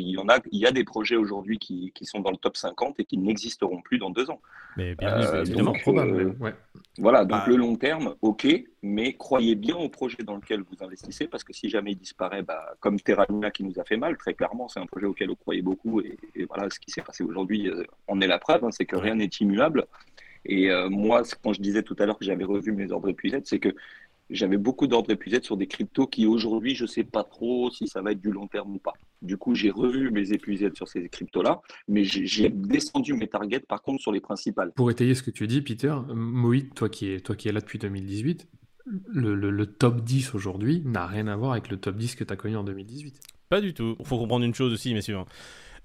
y 0.00 0.18
en 0.18 0.28
a, 0.28 0.38
il 0.52 0.58
y 0.58 0.66
a 0.66 0.72
des 0.72 0.84
projets 0.84 1.16
aujourd'hui 1.16 1.58
qui, 1.58 1.92
qui, 1.94 2.04
sont 2.04 2.20
dans 2.20 2.30
le 2.30 2.36
top 2.36 2.56
50 2.56 3.00
et 3.00 3.04
qui 3.04 3.18
n'existeront 3.18 3.80
plus 3.82 3.98
dans 3.98 4.10
deux 4.10 4.30
ans. 4.30 4.40
Mais 4.76 4.94
bien 4.94 5.20
euh, 5.20 5.44
évidemment, 5.44 5.72
probable. 5.72 6.36
Euh, 6.44 6.52
voilà, 6.98 7.24
donc 7.24 7.40
bah. 7.40 7.44
le 7.46 7.56
long 7.56 7.76
terme, 7.76 8.14
ok, 8.22 8.46
mais 8.82 9.14
croyez 9.14 9.54
bien 9.54 9.76
au 9.76 9.88
projet 9.88 10.22
dans 10.22 10.36
lequel 10.36 10.62
vous 10.62 10.84
investissez 10.84 11.26
parce 11.26 11.44
que 11.44 11.52
si 11.52 11.68
jamais 11.68 11.92
il 11.92 11.98
disparaît, 11.98 12.42
bah, 12.42 12.74
comme 12.80 13.00
Terra 13.00 13.26
Luna 13.28 13.50
qui 13.50 13.64
nous 13.64 13.78
a 13.78 13.84
fait 13.84 13.96
mal, 13.96 14.16
très 14.16 14.34
clairement, 14.34 14.68
c'est 14.68 14.80
un 14.80 14.86
projet 14.86 15.06
auquel 15.06 15.28
vous 15.28 15.36
croyez 15.36 15.62
beaucoup 15.62 16.00
et, 16.00 16.18
voilà, 16.48 16.68
ce 16.70 16.78
qui 16.78 16.90
s'est 16.90 17.02
passé 17.02 17.24
aujourd'hui, 17.24 17.70
on 18.08 18.20
est 18.20 18.26
la 18.26 18.38
preuve, 18.38 18.64
hein, 18.64 18.70
c'est 18.70 18.86
que 18.86 18.96
rien 18.96 19.14
n'est 19.14 19.30
immuable. 19.40 19.86
Et 20.44 20.70
euh, 20.70 20.88
moi, 20.88 21.22
quand 21.42 21.52
je 21.52 21.60
disais 21.60 21.82
tout 21.82 21.96
à 21.98 22.06
l'heure 22.06 22.18
que 22.18 22.24
j'avais 22.24 22.44
revu 22.44 22.72
mes 22.72 22.90
ordres 22.92 23.08
épuisettes, 23.08 23.46
c'est 23.46 23.58
que 23.58 23.74
j'avais 24.30 24.56
beaucoup 24.56 24.86
d'ordres 24.86 25.10
épuisettes 25.10 25.44
sur 25.44 25.56
des 25.56 25.66
cryptos 25.66 26.06
qui 26.06 26.26
aujourd'hui, 26.26 26.74
je 26.74 26.84
ne 26.84 26.88
sais 26.88 27.04
pas 27.04 27.24
trop 27.24 27.70
si 27.70 27.88
ça 27.88 28.00
va 28.00 28.12
être 28.12 28.20
du 28.20 28.30
long 28.30 28.46
terme 28.46 28.76
ou 28.76 28.78
pas. 28.78 28.92
Du 29.22 29.36
coup, 29.36 29.54
j'ai 29.54 29.70
revu 29.70 30.10
mes 30.10 30.32
épuisettes 30.32 30.76
sur 30.76 30.88
ces 30.88 31.08
cryptos-là, 31.08 31.60
mais 31.88 32.04
j'ai 32.04 32.48
descendu 32.48 33.14
mes 33.14 33.26
targets 33.26 33.60
par 33.60 33.82
contre 33.82 34.00
sur 34.00 34.12
les 34.12 34.20
principales. 34.20 34.72
Pour 34.76 34.90
étayer 34.90 35.14
ce 35.14 35.22
que 35.22 35.30
tu 35.30 35.46
dis, 35.46 35.60
Peter, 35.62 35.94
Moïd, 36.14 36.72
toi 36.74 36.88
qui 36.88 37.12
es, 37.12 37.20
toi 37.20 37.34
qui 37.34 37.48
es 37.48 37.52
là 37.52 37.60
depuis 37.60 37.78
2018, 37.78 38.48
le, 39.08 39.34
le 39.34 39.66
top 39.66 40.02
10 40.02 40.34
aujourd'hui 40.34 40.82
n'a 40.84 41.06
rien 41.06 41.26
à 41.26 41.36
voir 41.36 41.52
avec 41.52 41.68
le 41.68 41.76
top 41.76 41.96
10 41.96 42.14
que 42.14 42.24
tu 42.24 42.32
as 42.32 42.36
connu 42.36 42.56
en 42.56 42.64
2018. 42.64 43.20
Pas 43.48 43.60
du 43.60 43.74
tout. 43.74 43.96
Il 43.98 44.06
faut 44.06 44.16
comprendre 44.16 44.44
une 44.44 44.54
chose 44.54 44.72
aussi, 44.72 44.94
messieurs. 44.94 45.16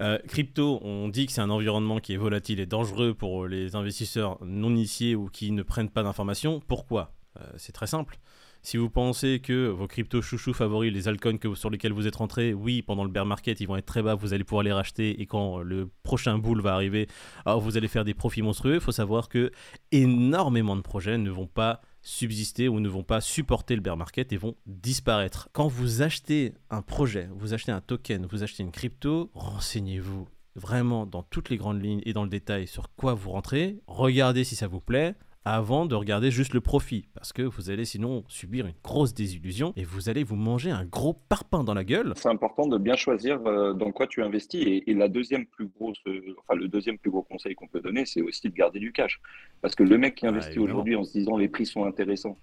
Euh, 0.01 0.17
crypto, 0.27 0.79
on 0.83 1.07
dit 1.07 1.25
que 1.25 1.31
c'est 1.31 1.41
un 1.41 1.49
environnement 1.49 1.99
qui 1.99 2.13
est 2.13 2.17
volatile 2.17 2.59
et 2.59 2.65
dangereux 2.65 3.13
pour 3.13 3.47
les 3.47 3.75
investisseurs 3.75 4.37
non 4.43 4.69
initiés 4.69 5.15
ou 5.15 5.29
qui 5.29 5.51
ne 5.51 5.63
prennent 5.63 5.89
pas 5.89 6.03
d'informations. 6.03 6.61
Pourquoi? 6.67 7.13
Euh, 7.39 7.43
C'est 7.57 7.71
très 7.71 7.87
simple. 7.87 8.19
Si 8.61 8.77
vous 8.77 8.89
pensez 8.89 9.41
que 9.41 9.67
vos 9.67 9.87
cryptos 9.87 10.23
chouchous 10.23 10.53
favoris, 10.53 10.91
les 10.91 11.07
altcoins 11.07 11.37
sur 11.53 11.69
lesquels 11.69 11.93
vous 11.93 12.07
êtes 12.07 12.15
rentré, 12.15 12.51
oui, 12.55 12.81
pendant 12.81 13.03
le 13.03 13.11
bear 13.11 13.23
market, 13.23 13.61
ils 13.61 13.67
vont 13.67 13.77
être 13.77 13.85
très 13.85 14.01
bas, 14.01 14.15
vous 14.15 14.33
allez 14.33 14.43
pouvoir 14.43 14.63
les 14.63 14.73
racheter 14.73 15.21
et 15.21 15.27
quand 15.27 15.59
le 15.59 15.91
prochain 16.01 16.39
bull 16.39 16.61
va 16.61 16.73
arriver, 16.73 17.07
alors 17.45 17.61
vous 17.61 17.77
allez 17.77 17.87
faire 17.87 18.03
des 18.03 18.15
profits 18.15 18.41
monstrueux. 18.41 18.73
Il 18.73 18.81
faut 18.81 18.91
savoir 18.91 19.29
que 19.29 19.51
énormément 19.91 20.75
de 20.75 20.81
projets 20.81 21.19
ne 21.19 21.29
vont 21.29 21.45
pas 21.45 21.81
subsister 22.05 22.69
ou 22.69 22.79
ne 22.79 22.87
vont 22.87 23.03
pas 23.03 23.19
supporter 23.19 23.75
le 23.75 23.81
bear 23.81 23.97
market 23.97 24.31
et 24.31 24.37
vont 24.37 24.55
disparaître. 24.67 25.49
Quand 25.53 25.67
vous 25.67 26.03
achetez 26.03 26.53
un 26.69 26.83
projet, 26.83 27.27
vous 27.33 27.53
achetez 27.53 27.71
un 27.71 27.81
token, 27.81 28.27
vous 28.27 28.43
achetez 28.43 28.61
une 28.61 28.71
crypto, 28.71 29.31
renseignez-vous 29.33 30.27
vraiment 30.55 31.07
dans 31.07 31.23
toutes 31.23 31.49
les 31.49 31.57
grandes 31.57 31.83
lignes 31.83 32.01
et 32.05 32.13
dans 32.13 32.23
le 32.23 32.29
détail 32.29 32.67
sur 32.67 32.93
quoi 32.95 33.15
vous 33.15 33.31
rentrez, 33.31 33.81
regardez 33.87 34.43
si 34.43 34.55
ça 34.55 34.67
vous 34.67 34.79
plaît, 34.79 35.15
avant 35.45 35.85
de 35.85 35.93
regarder 35.93 36.31
juste 36.31 36.53
le 36.53 36.61
profit, 36.61 37.07
parce 37.13 37.31
que 37.31 37.43
vous 37.43 37.69
allez 37.69 37.85
sinon 37.85 38.23
subir 38.27 38.65
une 38.65 38.73
grosse 38.83 39.13
désillusion 39.13 39.73
et 39.77 39.83
vous 39.83 40.09
allez 40.09 40.23
vous 40.23 40.35
manger 40.35 40.71
un 40.71 40.83
gros 40.83 41.13
parpaing 41.13 41.63
dans 41.63 41.75
la 41.75 41.83
gueule. 41.83 42.13
C'est 42.15 42.29
important 42.29 42.67
de 42.67 42.79
bien 42.79 42.95
choisir 42.95 43.39
euh, 43.45 43.73
dans 43.73 43.91
quoi 43.91 44.07
tu 44.07 44.23
investis 44.23 44.65
et, 44.65 44.93
la 44.95 45.07
deuxième 45.07 45.45
plus 45.45 45.67
grosse, 45.67 45.99
euh, 46.07 46.35
enfin 46.39 46.57
le 46.57 46.67
deuxième 46.67 46.97
plus 46.97 47.11
gros 47.11 47.21
conseil 47.21 47.53
qu'on 47.53 47.67
peut 47.67 47.81
donner, 47.81 48.05
c'est 48.05 48.21
aussi 48.21 48.49
de 48.49 48.55
garder 48.55 48.79
du 48.79 48.91
cash, 48.91 49.21
parce 49.61 49.75
que 49.75 49.83
le 49.83 49.97
mec 49.97 50.15
qui 50.15 50.25
investit 50.25 50.57
aujourd'hui 50.57 50.95
en 50.95 51.03
se 51.03 51.11
disant 51.11 51.37
les 51.37 51.47
prix 51.47 51.65
sont 51.65 51.85
intéressants, 51.85 52.37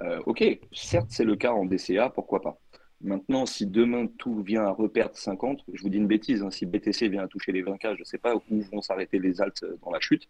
euh, 0.00 0.20
ok, 0.26 0.42
certes 0.72 1.08
c'est 1.10 1.24
le 1.24 1.36
cas 1.36 1.52
en 1.52 1.64
DCA, 1.64 2.10
pourquoi 2.10 2.40
pas. 2.40 2.58
Maintenant, 3.02 3.46
si 3.46 3.66
demain 3.66 4.06
tout 4.18 4.42
vient 4.42 4.64
à 4.64 4.70
reperdre 4.70 5.16
50, 5.16 5.64
je 5.72 5.82
vous 5.82 5.88
dis 5.88 5.98
une 5.98 6.06
bêtise, 6.06 6.42
hein, 6.42 6.50
si 6.50 6.66
BTC 6.66 7.08
vient 7.08 7.24
à 7.24 7.28
toucher 7.28 7.52
les 7.52 7.62
20K, 7.62 7.94
je 7.94 8.00
ne 8.00 8.04
sais 8.04 8.18
pas 8.18 8.34
où 8.36 8.42
vont 8.72 8.80
s'arrêter 8.80 9.18
les 9.18 9.40
alts 9.40 9.64
dans 9.84 9.90
la 9.90 10.00
chute. 10.00 10.28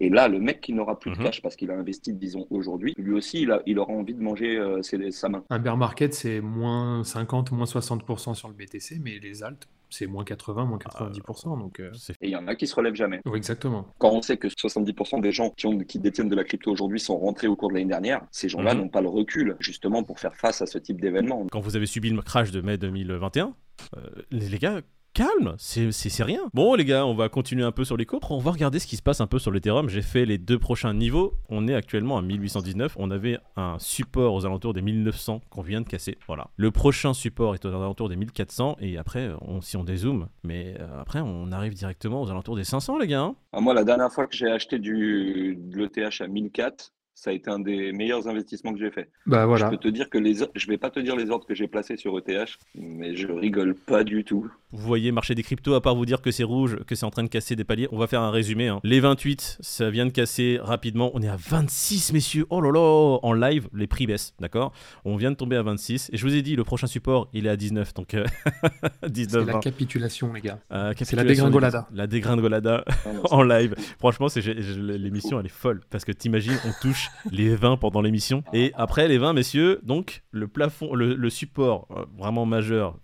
Et 0.00 0.08
là, 0.08 0.26
le 0.26 0.40
mec 0.40 0.60
qui 0.60 0.72
n'aura 0.72 0.98
plus 0.98 1.12
de 1.12 1.18
mhm. 1.18 1.24
cash 1.24 1.42
parce 1.42 1.54
qu'il 1.54 1.70
a 1.70 1.74
investi, 1.74 2.12
disons, 2.12 2.46
aujourd'hui, 2.50 2.94
lui 2.98 3.12
aussi, 3.12 3.42
il, 3.42 3.52
a, 3.52 3.62
il 3.66 3.78
aura 3.78 3.92
envie 3.92 4.14
de 4.14 4.22
manger 4.22 4.56
euh, 4.56 4.82
sa 4.82 5.28
main. 5.28 5.44
Un 5.50 5.58
bear 5.58 5.76
market, 5.76 6.14
c'est 6.14 6.40
moins 6.40 7.04
50, 7.04 7.52
moins 7.52 7.66
60% 7.66 8.34
sur 8.34 8.48
le 8.48 8.54
BTC, 8.54 8.98
mais 9.00 9.18
les 9.20 9.42
alts, 9.42 9.68
c'est 9.94 10.06
moins 10.06 10.24
80, 10.24 10.64
moins 10.64 10.78
90%. 10.78 11.58
donc, 11.58 11.80
euh, 11.80 11.92
Et 12.20 12.28
il 12.28 12.30
y 12.30 12.36
en 12.36 12.46
a 12.48 12.54
qui 12.54 12.66
se 12.66 12.74
relèvent 12.74 12.94
jamais. 12.94 13.20
Oui, 13.24 13.36
exactement. 13.36 13.86
Quand 13.98 14.10
on 14.10 14.22
sait 14.22 14.36
que 14.36 14.48
70% 14.48 15.20
des 15.20 15.32
gens 15.32 15.50
qui, 15.50 15.66
ont, 15.66 15.78
qui 15.78 15.98
détiennent 15.98 16.28
de 16.28 16.36
la 16.36 16.44
crypto 16.44 16.70
aujourd'hui 16.70 17.00
sont 17.00 17.16
rentrés 17.18 17.46
au 17.46 17.56
cours 17.56 17.68
de 17.68 17.74
l'année 17.74 17.86
dernière, 17.86 18.22
ces 18.30 18.48
gens-là 18.48 18.74
mhm. 18.74 18.80
n'ont 18.80 18.88
pas 18.88 19.00
le 19.00 19.08
recul 19.08 19.56
justement 19.60 20.02
pour 20.02 20.18
faire 20.18 20.36
face 20.36 20.60
à 20.62 20.66
ce 20.66 20.78
type 20.78 21.00
d'événement. 21.00 21.46
Quand 21.50 21.60
vous 21.60 21.76
avez 21.76 21.86
subi 21.86 22.10
le 22.10 22.22
crash 22.22 22.50
de 22.50 22.60
mai 22.60 22.76
2021, 22.76 23.54
euh, 23.96 24.00
les 24.30 24.58
gars, 24.58 24.80
calme, 25.14 25.54
c'est 25.58 26.22
rien. 26.22 26.40
Bon 26.52 26.74
les 26.74 26.84
gars, 26.84 27.06
on 27.06 27.14
va 27.14 27.28
continuer 27.28 27.64
un 27.64 27.72
peu 27.72 27.84
sur 27.84 27.96
les 27.96 28.04
cours. 28.04 28.20
On 28.30 28.38
va 28.38 28.50
regarder 28.50 28.80
ce 28.80 28.86
qui 28.86 28.96
se 28.96 29.02
passe 29.02 29.20
un 29.20 29.26
peu 29.26 29.38
sur 29.38 29.52
l'Ethereum. 29.52 29.88
J'ai 29.88 30.02
fait 30.02 30.26
les 30.26 30.38
deux 30.38 30.58
prochains 30.58 30.92
niveaux. 30.92 31.34
On 31.48 31.68
est 31.68 31.74
actuellement 31.74 32.18
à 32.18 32.22
1819. 32.22 32.96
On 32.98 33.10
avait 33.10 33.38
un 33.56 33.76
support 33.78 34.34
aux 34.34 34.44
alentours 34.44 34.74
des 34.74 34.82
1900 34.82 35.40
qu'on 35.50 35.62
vient 35.62 35.80
de 35.80 35.88
casser. 35.88 36.18
Voilà. 36.26 36.48
Le 36.56 36.70
prochain 36.72 37.14
support 37.14 37.54
est 37.54 37.64
aux 37.64 37.68
alentours 37.68 38.08
des 38.08 38.16
1400 38.16 38.76
et 38.80 38.98
après, 38.98 39.30
on, 39.40 39.60
si 39.60 39.76
on 39.76 39.84
dézoome, 39.84 40.28
mais 40.42 40.74
euh, 40.80 41.00
après 41.00 41.20
on 41.20 41.52
arrive 41.52 41.74
directement 41.74 42.20
aux 42.20 42.30
alentours 42.30 42.56
des 42.56 42.64
500 42.64 42.98
les 42.98 43.06
gars. 43.06 43.22
Hein. 43.22 43.36
Ah, 43.52 43.60
moi, 43.60 43.72
la 43.72 43.84
dernière 43.84 44.12
fois 44.12 44.26
que 44.26 44.36
j'ai 44.36 44.50
acheté 44.50 44.80
du, 44.80 45.56
de 45.56 45.78
l'ETH 45.78 46.20
à 46.20 46.26
1004, 46.26 46.92
ça 47.14 47.30
a 47.30 47.32
été 47.32 47.48
un 47.50 47.60
des 47.60 47.92
meilleurs 47.92 48.28
investissements 48.28 48.72
que 48.72 48.80
j'ai 48.80 48.90
fait. 48.90 49.08
Bah 49.26 49.46
voilà. 49.46 49.66
Je 49.66 49.70
peux 49.70 49.78
te 49.78 49.88
dire 49.88 50.10
que 50.10 50.18
les, 50.18 50.34
je 50.54 50.66
vais 50.66 50.78
pas 50.78 50.90
te 50.90 50.98
dire 51.00 51.16
les 51.16 51.30
ordres 51.30 51.46
que 51.46 51.54
j'ai 51.54 51.68
placés 51.68 51.96
sur 51.96 52.18
ETH, 52.18 52.58
mais 52.74 53.16
je 53.16 53.28
rigole 53.28 53.74
pas 53.74 54.02
du 54.02 54.24
tout. 54.24 54.50
Vous 54.74 54.86
voyez 54.86 55.12
marché 55.12 55.34
des 55.34 55.42
cryptos, 55.42 55.74
à 55.74 55.80
part 55.80 55.94
vous 55.94 56.04
dire 56.06 56.20
que 56.20 56.30
c'est 56.30 56.44
rouge, 56.44 56.76
que 56.86 56.94
c'est 56.94 57.04
en 57.06 57.10
train 57.10 57.22
de 57.22 57.28
casser 57.28 57.56
des 57.56 57.64
paliers, 57.64 57.88
on 57.92 57.98
va 57.98 58.06
faire 58.06 58.20
un 58.22 58.30
résumé. 58.30 58.68
hein. 58.68 58.80
Les 58.84 59.00
28, 59.00 59.58
ça 59.60 59.90
vient 59.90 60.04
de 60.06 60.10
casser 60.10 60.58
rapidement. 60.62 61.10
On 61.14 61.22
est 61.22 61.28
à 61.28 61.36
26, 61.36 62.12
messieurs. 62.12 62.46
Oh 62.50 62.60
là 62.60 62.70
là, 62.72 63.18
en 63.22 63.32
live, 63.32 63.68
les 63.72 63.86
prix 63.86 64.06
baissent, 64.06 64.34
d'accord? 64.40 64.72
On 65.04 65.16
vient 65.16 65.30
de 65.30 65.36
tomber 65.36 65.56
à 65.56 65.62
26. 65.62 66.10
Et 66.12 66.16
je 66.16 66.26
vous 66.26 66.34
ai 66.34 66.42
dit, 66.42 66.56
le 66.56 66.64
prochain 66.64 66.86
support, 66.86 67.28
il 67.32 67.46
est 67.46 67.50
à 67.50 67.56
19. 67.56 67.94
Donc, 67.94 68.14
euh, 68.14 68.24
19. 69.08 69.42
C'est 69.42 69.46
la 69.46 69.52
20. 69.54 69.60
capitulation, 69.60 70.32
les 70.32 70.40
gars. 70.40 70.58
Euh, 70.72 70.92
C'est 71.00 71.16
la 71.16 71.24
dégringolada. 71.24 71.88
La 71.92 72.06
dégringolada 72.06 72.84
Ah 72.88 73.08
en 73.30 73.42
live. 73.42 73.74
Franchement, 73.98 74.28
c'est 74.28 74.40
l'émission, 74.42 75.38
elle 75.40 75.46
est 75.46 75.48
folle. 75.48 75.80
Parce 75.90 76.04
que 76.04 76.12
t'imagines, 76.12 76.58
on 76.66 76.72
touche 76.80 77.10
les 77.30 77.54
20 77.54 77.76
pendant 77.76 78.00
l'émission. 78.02 78.42
Et 78.52 78.72
après 78.76 79.08
les 79.08 79.18
20, 79.18 79.32
messieurs, 79.34 79.80
donc 79.82 80.22
le 80.30 80.48
plafond, 80.48 80.94
le, 80.94 81.14
le 81.14 81.30
support 81.30 81.86
euh, 81.90 82.04
vraiment 82.18 82.46
majeur 82.46 82.98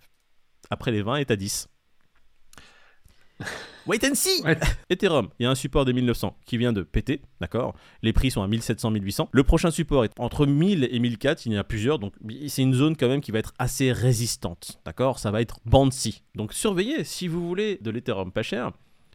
après 0.71 0.91
les 0.91 1.03
20 1.03 1.17
est 1.17 1.29
à 1.29 1.35
10. 1.35 1.67
Wait 3.87 4.05
and 4.05 4.13
see 4.15 4.41
Ouais. 4.43 4.57
Ethereum, 4.89 5.29
il 5.39 5.43
y 5.43 5.45
a 5.45 5.49
un 5.49 5.55
support 5.55 5.85
des 5.85 5.93
1900 5.93 6.37
qui 6.45 6.57
vient 6.57 6.71
de 6.71 6.83
péter, 6.83 7.21
d'accord? 7.39 7.75
Les 8.03 8.13
prix 8.13 8.29
sont 8.31 8.43
à 8.43 8.47
1700, 8.47 8.91
1800. 8.91 9.29
Le 9.31 9.43
prochain 9.43 9.71
support 9.71 10.05
est 10.05 10.11
entre 10.19 10.45
1000 10.45 10.87
et 10.91 10.99
1004, 10.99 11.45
il 11.45 11.53
y 11.53 11.57
en 11.57 11.61
a 11.61 11.63
plusieurs, 11.63 11.97
donc 11.99 12.13
c'est 12.47 12.61
une 12.61 12.73
zone 12.73 12.95
quand 12.95 13.07
même 13.07 13.21
qui 13.21 13.31
va 13.31 13.39
être 13.39 13.53
assez 13.57 13.91
résistante, 13.91 14.79
d'accord? 14.85 15.19
Ça 15.19 15.31
va 15.31 15.41
être 15.41 15.59
bouncy. 15.65 16.23
Donc 16.35 16.53
surveillez, 16.53 17.03
si 17.03 17.27
vous 17.27 17.47
voulez 17.47 17.79
de 17.81 17.89
l'Ethereum 17.89 18.31
pas 18.31 18.43
cher, 18.43 18.71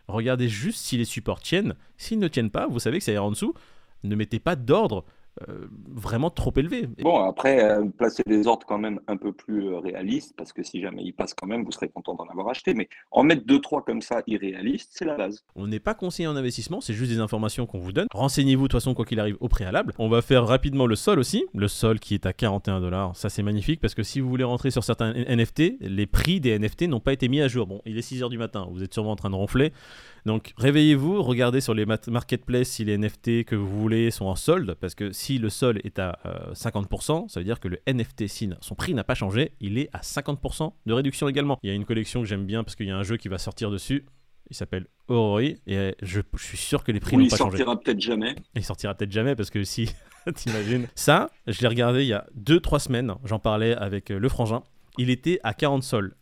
regardez 0.08 0.48
juste 0.48 0.80
si 0.80 0.96
les 0.96 1.04
supports 1.04 1.40
tiennent. 1.40 1.75
S'ils 1.96 2.18
ne 2.18 2.28
tiennent 2.28 2.50
pas, 2.50 2.66
vous 2.66 2.80
savez 2.80 2.98
que 2.98 3.04
ça 3.04 3.12
ira 3.12 3.25
en 3.25 3.30
dessous. 3.30 3.54
Ne 4.02 4.16
mettez 4.16 4.40
pas 4.40 4.56
d'ordre 4.56 5.04
euh, 5.49 5.66
vraiment 5.93 6.31
trop 6.31 6.52
élevé. 6.57 6.88
Bon, 7.00 7.23
après, 7.23 7.62
euh, 7.62 7.85
placez 7.99 8.23
des 8.26 8.47
ordres 8.47 8.66
quand 8.66 8.78
même 8.78 9.00
un 9.07 9.19
peu 9.19 9.33
plus 9.33 9.69
euh, 9.69 9.78
réalistes, 9.78 10.35
parce 10.35 10.52
que 10.52 10.62
si 10.62 10.81
jamais 10.81 11.02
ils 11.02 11.12
passent 11.12 11.35
quand 11.35 11.47
même, 11.47 11.62
vous 11.62 11.73
serez 11.73 11.88
content 11.88 12.14
d'en 12.14 12.25
avoir 12.25 12.49
acheté. 12.49 12.73
Mais 12.73 12.88
en 13.11 13.23
mettre 13.23 13.45
deux, 13.45 13.61
trois 13.61 13.83
comme 13.83 14.00
ça, 14.00 14.23
irréalistes, 14.26 14.93
c'est 14.95 15.05
la 15.05 15.14
base. 15.14 15.45
On 15.55 15.66
n'est 15.66 15.81
pas 15.81 15.93
conseillé 15.93 16.26
en 16.26 16.37
investissement, 16.37 16.81
c'est 16.81 16.95
juste 16.95 17.12
des 17.12 17.21
informations 17.21 17.66
qu'on 17.66 17.78
vous 17.78 17.93
donne. 17.93 18.07
Renseignez-vous 18.14 18.62
de 18.62 18.69
toute 18.69 18.81
façon 18.81 18.95
quoi 18.95 19.05
qu'il 19.05 19.21
arrive 19.21 19.37
au 19.40 19.49
préalable. 19.49 19.93
On 19.99 20.09
va 20.09 20.23
faire 20.23 20.47
rapidement 20.47 20.87
le 20.87 20.97
sol 20.97 21.19
aussi. 21.19 21.45
Le 21.55 21.69
sol 21.69 22.00
qui 22.00 22.14
est 22.14 22.25
à 22.25 22.33
41 22.33 22.81
dollars, 22.81 23.14
ça 23.14 23.28
c'est 23.28 23.43
magnifique 23.43 23.81
parce 23.81 23.95
que 23.95 24.02
si 24.02 24.21
vous 24.21 24.31
voulez 24.31 24.45
rentrer 24.45 24.71
sur 24.71 24.85
certains 24.85 25.12
NFT, 25.12 25.81
les 25.81 26.07
prix 26.07 26.40
des 26.40 26.59
NFT 26.59 26.83
n'ont 26.83 27.00
pas 27.00 27.12
été 27.12 27.28
mis 27.28 27.43
à 27.43 27.49
jour. 27.49 27.66
Bon, 27.66 27.83
il 27.85 27.99
est 27.99 28.11
6h 28.11 28.31
du 28.31 28.38
matin, 28.38 28.69
vous 28.71 28.83
êtes 28.83 28.95
sûrement 28.95 29.12
en 29.12 29.16
train 29.16 29.31
de 29.31 29.35
ronfler. 29.35 29.73
Donc 30.26 30.54
réveillez-vous, 30.59 31.23
regardez 31.23 31.61
sur 31.61 31.73
les 31.73 31.87
marketplaces 31.87 32.68
si 32.68 32.85
les 32.85 32.99
NFT 32.99 33.45
que 33.45 33.54
vous 33.54 33.80
voulez 33.80 34.11
sont 34.11 34.25
en 34.26 34.35
solde 34.35 34.75
parce 34.75 34.97
que 34.97 35.12
si 35.12 35.38
le 35.38 35.49
sol 35.50 35.80
est 35.85 36.00
à 36.00 36.18
euh, 36.26 36.52
50%, 36.52 37.28
ça 37.28 37.38
veut 37.38 37.45
dire 37.45 37.61
que 37.61 37.68
le 37.68 37.78
NFT, 37.87 38.26
si 38.26 38.50
son 38.61 38.75
prix 38.75 38.92
n'a 38.92 39.04
pas 39.04 39.14
changé, 39.14 39.52
il 39.61 39.78
est 39.78 39.88
à 39.92 40.00
50% 40.00 40.73
de 40.85 40.92
réduction 40.92 41.28
également. 41.28 41.61
Il 41.62 41.68
y 41.68 41.73
a 41.73 41.76
une 41.76 41.85
collection 41.85 42.23
que 42.23 42.26
j'aime 42.26 42.45
bien 42.45 42.64
parce 42.64 42.75
qu'il 42.75 42.88
y 42.88 42.90
a 42.90 42.97
un 42.97 43.04
jeu 43.04 43.16
qui 43.16 43.28
va 43.28 43.38
sortir 43.38 43.71
dessus. 43.71 44.04
Il 44.50 44.56
s'appelle 44.56 44.88
Orori 45.06 45.61
et 45.68 45.95
je, 46.02 46.21
je 46.37 46.45
suis 46.45 46.59
sûr 46.59 46.83
que 46.83 46.90
les 46.90 46.99
prix 46.99 47.16
n'ont 47.16 47.23
il 47.23 47.30
pas 47.30 47.37
changé. 47.37 47.59
sortira 47.59 47.80
peut-être 47.80 48.00
jamais. 48.00 48.35
Il 48.56 48.64
sortira 48.64 48.95
peut-être 48.97 49.12
jamais 49.12 49.37
parce 49.37 49.50
que 49.50 49.62
si, 49.62 49.88
t'imagines. 50.35 50.88
Ça, 50.97 51.30
je 51.47 51.61
l'ai 51.62 51.68
regardé 51.68 52.02
il 52.02 52.09
y 52.09 52.12
a 52.12 52.26
2-3 52.37 52.80
semaines. 52.80 53.14
J'en 53.23 53.38
parlais 53.38 53.76
avec 53.76 54.11
euh, 54.11 54.18
le 54.18 54.28
frangin. 54.28 54.64
Il 54.99 55.09
était 55.09 55.38
à 55.45 55.54
40 55.54 55.85
sols. 55.85 56.16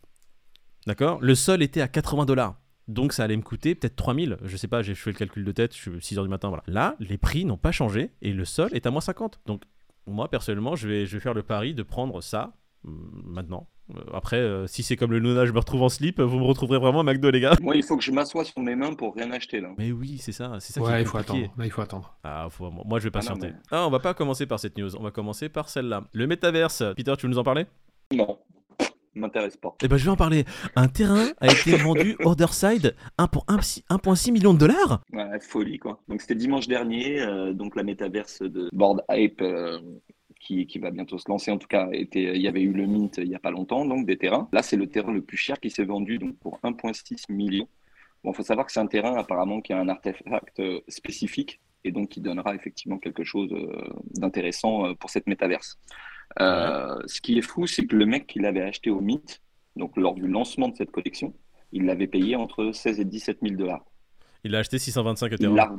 D'accord? 0.85 1.17
Le 1.21 1.33
sol 1.33 1.63
était 1.63 1.81
à 1.81 1.87
80 1.87 2.25
dollars. 2.25 2.55
Donc 2.87 3.13
ça 3.13 3.23
allait 3.23 3.37
me 3.37 3.41
coûter 3.41 3.73
peut-être 3.75 3.95
3000. 3.95 4.37
Je 4.43 4.57
sais 4.57 4.67
pas, 4.67 4.81
j'ai 4.81 4.93
fait 4.95 5.11
le 5.11 5.17
calcul 5.17 5.43
de 5.43 5.51
tête. 5.51 5.75
Je 5.75 5.79
suis 5.99 6.15
6h 6.15 6.21
du 6.23 6.29
matin. 6.29 6.49
Voilà. 6.49 6.63
Là, 6.67 6.95
les 6.99 7.17
prix 7.17 7.43
n'ont 7.45 7.57
pas 7.57 7.71
changé 7.71 8.11
et 8.21 8.31
le 8.33 8.45
sol 8.45 8.69
est 8.73 8.85
à 8.85 8.91
moins 8.91 9.01
50. 9.01 9.39
Donc 9.45 9.63
moi, 10.07 10.29
personnellement, 10.29 10.75
je 10.75 10.87
vais, 10.87 11.05
je 11.05 11.17
vais 11.17 11.19
faire 11.19 11.33
le 11.33 11.41
pari 11.43 11.73
de 11.73 11.81
prendre 11.83 12.21
ça 12.21 12.53
hum, 12.85 13.23
maintenant. 13.25 13.67
Euh, 13.95 13.99
Après, 14.13 14.37
euh, 14.37 14.65
si 14.67 14.81
c'est 14.81 14.95
comme 14.95 15.11
le 15.11 15.19
Luna, 15.19 15.45
je 15.45 15.51
me 15.51 15.59
retrouve 15.59 15.83
en 15.83 15.89
slip, 15.89 16.19
vous 16.19 16.39
me 16.39 16.43
retrouverez 16.43 16.79
vraiment 16.79 17.01
à 17.01 17.03
McDo, 17.03 17.29
les 17.29 17.39
gars. 17.39 17.53
Moi, 17.61 17.75
il 17.75 17.83
faut 17.83 17.97
que 17.97 18.03
je 18.03 18.11
m'assoie 18.11 18.43
sur 18.43 18.59
mes 18.59 18.75
mains 18.75 18.93
pour 18.95 19.13
rien 19.15 19.29
acheter 19.31 19.61
là. 19.61 19.73
Mais 19.77 19.91
oui, 19.91 20.17
c'est 20.19 20.31
ça. 20.31 20.57
C'est 20.59 20.73
ça 20.73 20.81
qui 20.81 20.87
Ouais, 20.87 20.97
est 20.97 21.01
il 21.01 21.05
faut 21.07 21.17
compliqué. 21.19 21.43
attendre. 21.45 21.53
Là, 21.59 21.65
il 21.65 21.71
faut 21.71 21.81
attendre. 21.81 22.17
Ah, 22.23 22.47
faut- 22.49 22.71
moi 22.71 22.97
je 22.99 23.03
vais 23.03 23.11
Ah 23.13 23.19
non, 23.19 23.27
patienter. 23.27 23.47
mais- 23.53 23.59
Ah, 23.71 23.85
on 23.85 23.91
va 23.91 23.99
pas 23.99 24.13
commencer 24.15 24.45
par 24.47 24.59
cette 24.59 24.75
news, 24.77 24.95
on 24.95 25.03
va 25.03 25.11
commencer 25.11 25.49
par 25.49 25.69
celle-là. 25.69 26.03
Le 26.13 26.25
métaverse, 26.27 26.83
Peter, 26.95 27.13
tu 27.17 27.27
veux 27.27 27.31
nous 27.31 27.37
en 27.37 27.43
parler? 27.43 27.65
Non, 28.11 28.39
m'intéresse 29.19 29.57
pas. 29.57 29.75
Eh 29.83 29.87
ben, 29.87 29.97
je 29.97 30.05
vais 30.05 30.11
en 30.11 30.15
parler. 30.15 30.45
Un 30.75 30.87
terrain 30.87 31.27
a 31.39 31.47
été 31.47 31.75
vendu 31.77 32.15
Orderside 32.23 32.95
1 33.17 33.27
pour 33.27 33.45
1,6 33.45 34.31
million 34.31 34.53
de 34.53 34.59
dollars 34.59 35.01
Ouais, 35.11 35.39
folie 35.39 35.79
quoi. 35.79 36.01
Donc 36.07 36.21
c'était 36.21 36.35
dimanche 36.35 36.67
dernier, 36.67 37.21
euh, 37.21 37.53
donc 37.53 37.75
la 37.75 37.83
métaverse 37.83 38.41
de 38.41 38.69
Board 38.73 39.03
Ape 39.07 39.41
euh, 39.41 39.79
qui, 40.39 40.67
qui 40.67 40.79
va 40.79 40.91
bientôt 40.91 41.17
se 41.17 41.29
lancer. 41.29 41.51
En 41.51 41.57
tout 41.57 41.67
cas, 41.67 41.89
était, 41.91 42.35
il 42.35 42.41
y 42.41 42.47
avait 42.47 42.61
eu 42.61 42.73
le 42.73 42.85
mint 42.85 43.17
il 43.17 43.29
y 43.29 43.35
a 43.35 43.39
pas 43.39 43.51
longtemps, 43.51 43.85
donc 43.85 44.05
des 44.05 44.17
terrains. 44.17 44.47
Là, 44.51 44.61
c'est 44.61 44.77
le 44.77 44.87
terrain 44.87 45.11
le 45.11 45.21
plus 45.21 45.37
cher 45.37 45.59
qui 45.59 45.69
s'est 45.69 45.85
vendu 45.85 46.17
donc 46.17 46.37
pour 46.39 46.59
1,6 46.63 47.31
million. 47.31 47.67
Bon, 48.23 48.33
faut 48.33 48.43
savoir 48.43 48.65
que 48.65 48.71
c'est 48.71 48.79
un 48.79 48.87
terrain 48.87 49.15
apparemment 49.15 49.61
qui 49.61 49.73
a 49.73 49.79
un 49.79 49.87
artefact 49.87 50.59
euh, 50.59 50.79
spécifique 50.87 51.61
et 51.83 51.91
donc 51.91 52.09
qui 52.09 52.21
donnera 52.21 52.55
effectivement 52.55 52.97
quelque 52.97 53.23
chose 53.23 53.53
d'intéressant 54.15 54.95
pour 54.95 55.11
cette 55.11 55.27
métaverse. 55.27 55.77
Euh, 56.39 57.01
Ce 57.07 57.21
qui 57.21 57.37
est 57.37 57.41
fou, 57.41 57.67
c'est 57.67 57.85
que 57.85 57.95
le 57.95 58.05
mec 58.05 58.27
qui 58.27 58.39
l'avait 58.39 58.61
acheté 58.61 58.89
au 58.89 58.99
mint, 59.01 59.41
donc 59.75 59.95
lors 59.97 60.13
du 60.15 60.27
lancement 60.27 60.67
de 60.69 60.75
cette 60.75 60.91
collection, 60.91 61.33
il 61.71 61.85
l'avait 61.85 62.07
payé 62.07 62.35
entre 62.35 62.71
16 62.71 62.99
et 62.99 63.05
17 63.05 63.39
000 63.41 63.55
dollars. 63.55 63.83
Il 64.43 64.55
a 64.55 64.59
acheté 64.59 64.77
625 64.79 65.27
Il 65.27 65.33
Ethereum. 65.35 65.55
l'a 65.55 65.75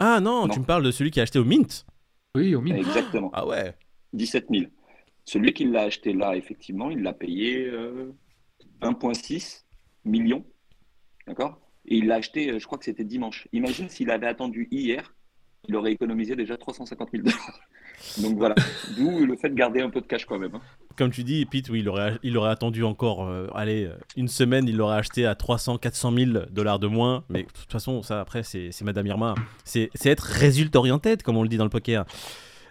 Ah 0.00 0.20
non, 0.20 0.46
Non. 0.46 0.48
tu 0.54 0.60
me 0.60 0.64
parles 0.64 0.82
de 0.84 0.90
celui 0.90 1.10
qui 1.10 1.20
a 1.20 1.24
acheté 1.24 1.38
au 1.38 1.44
Mint 1.44 1.86
Oui, 2.34 2.54
au 2.54 2.60
mine. 2.60 2.76
Exactement. 2.76 3.30
Ah 3.32 3.46
ouais 3.46 3.74
17 4.14 4.46
000. 4.50 4.64
Celui 5.24 5.52
qui 5.52 5.64
l'a 5.66 5.82
acheté 5.82 6.12
là, 6.14 6.34
effectivement, 6.36 6.90
il 6.90 7.02
l'a 7.02 7.12
payé 7.12 7.66
euh, 7.66 8.12
1,6 8.80 9.64
million. 10.04 10.44
D'accord? 11.26 11.60
Et 11.86 11.96
il 11.98 12.06
l'a 12.06 12.16
acheté, 12.16 12.50
euh, 12.50 12.58
je 12.58 12.66
crois 12.66 12.78
que 12.78 12.84
c'était 12.86 13.04
dimanche. 13.04 13.46
Imagine 13.52 13.88
s'il 13.90 14.10
avait 14.10 14.26
attendu 14.26 14.68
hier, 14.70 15.14
il 15.66 15.76
aurait 15.76 15.92
économisé 15.92 16.36
déjà 16.36 16.56
350 16.56 17.08
000 17.12 17.24
dollars. 17.24 17.60
Donc 18.18 18.36
voilà. 18.36 18.54
D'où 18.96 19.26
le 19.26 19.36
fait 19.36 19.48
de 19.48 19.54
garder 19.54 19.80
un 19.80 19.90
peu 19.90 20.00
de 20.00 20.06
cash 20.06 20.24
quand 20.24 20.38
même. 20.38 20.54
hein. 20.54 20.60
Comme 20.96 21.10
tu 21.10 21.24
dis, 21.24 21.44
Pete, 21.46 21.68
oui, 21.68 21.80
il 22.22 22.36
aurait, 22.36 22.50
attendu 22.50 22.84
encore, 22.84 23.26
euh, 23.26 23.48
allez, 23.54 23.84
euh, 23.84 23.96
une 24.16 24.28
semaine, 24.28 24.66
il 24.68 24.76
l'aurait 24.76 24.98
acheté 24.98 25.26
à 25.26 25.34
300, 25.34 25.78
400 25.78 26.12
000 26.12 26.30
dollars 26.50 26.78
de 26.78 26.86
moins. 26.86 27.24
Mais 27.28 27.42
de 27.42 27.48
toute 27.48 27.70
façon, 27.70 28.02
ça, 28.02 28.20
après, 28.20 28.42
c'est 28.42 28.70
Madame 28.82 29.06
Irma. 29.06 29.34
C'est 29.64 29.90
être 30.04 30.22
résultat 30.22 30.78
orienté, 30.78 31.16
comme 31.18 31.36
on 31.36 31.42
le 31.42 31.48
dit 31.48 31.56
dans 31.56 31.64
le 31.64 31.70
poker. 31.70 32.04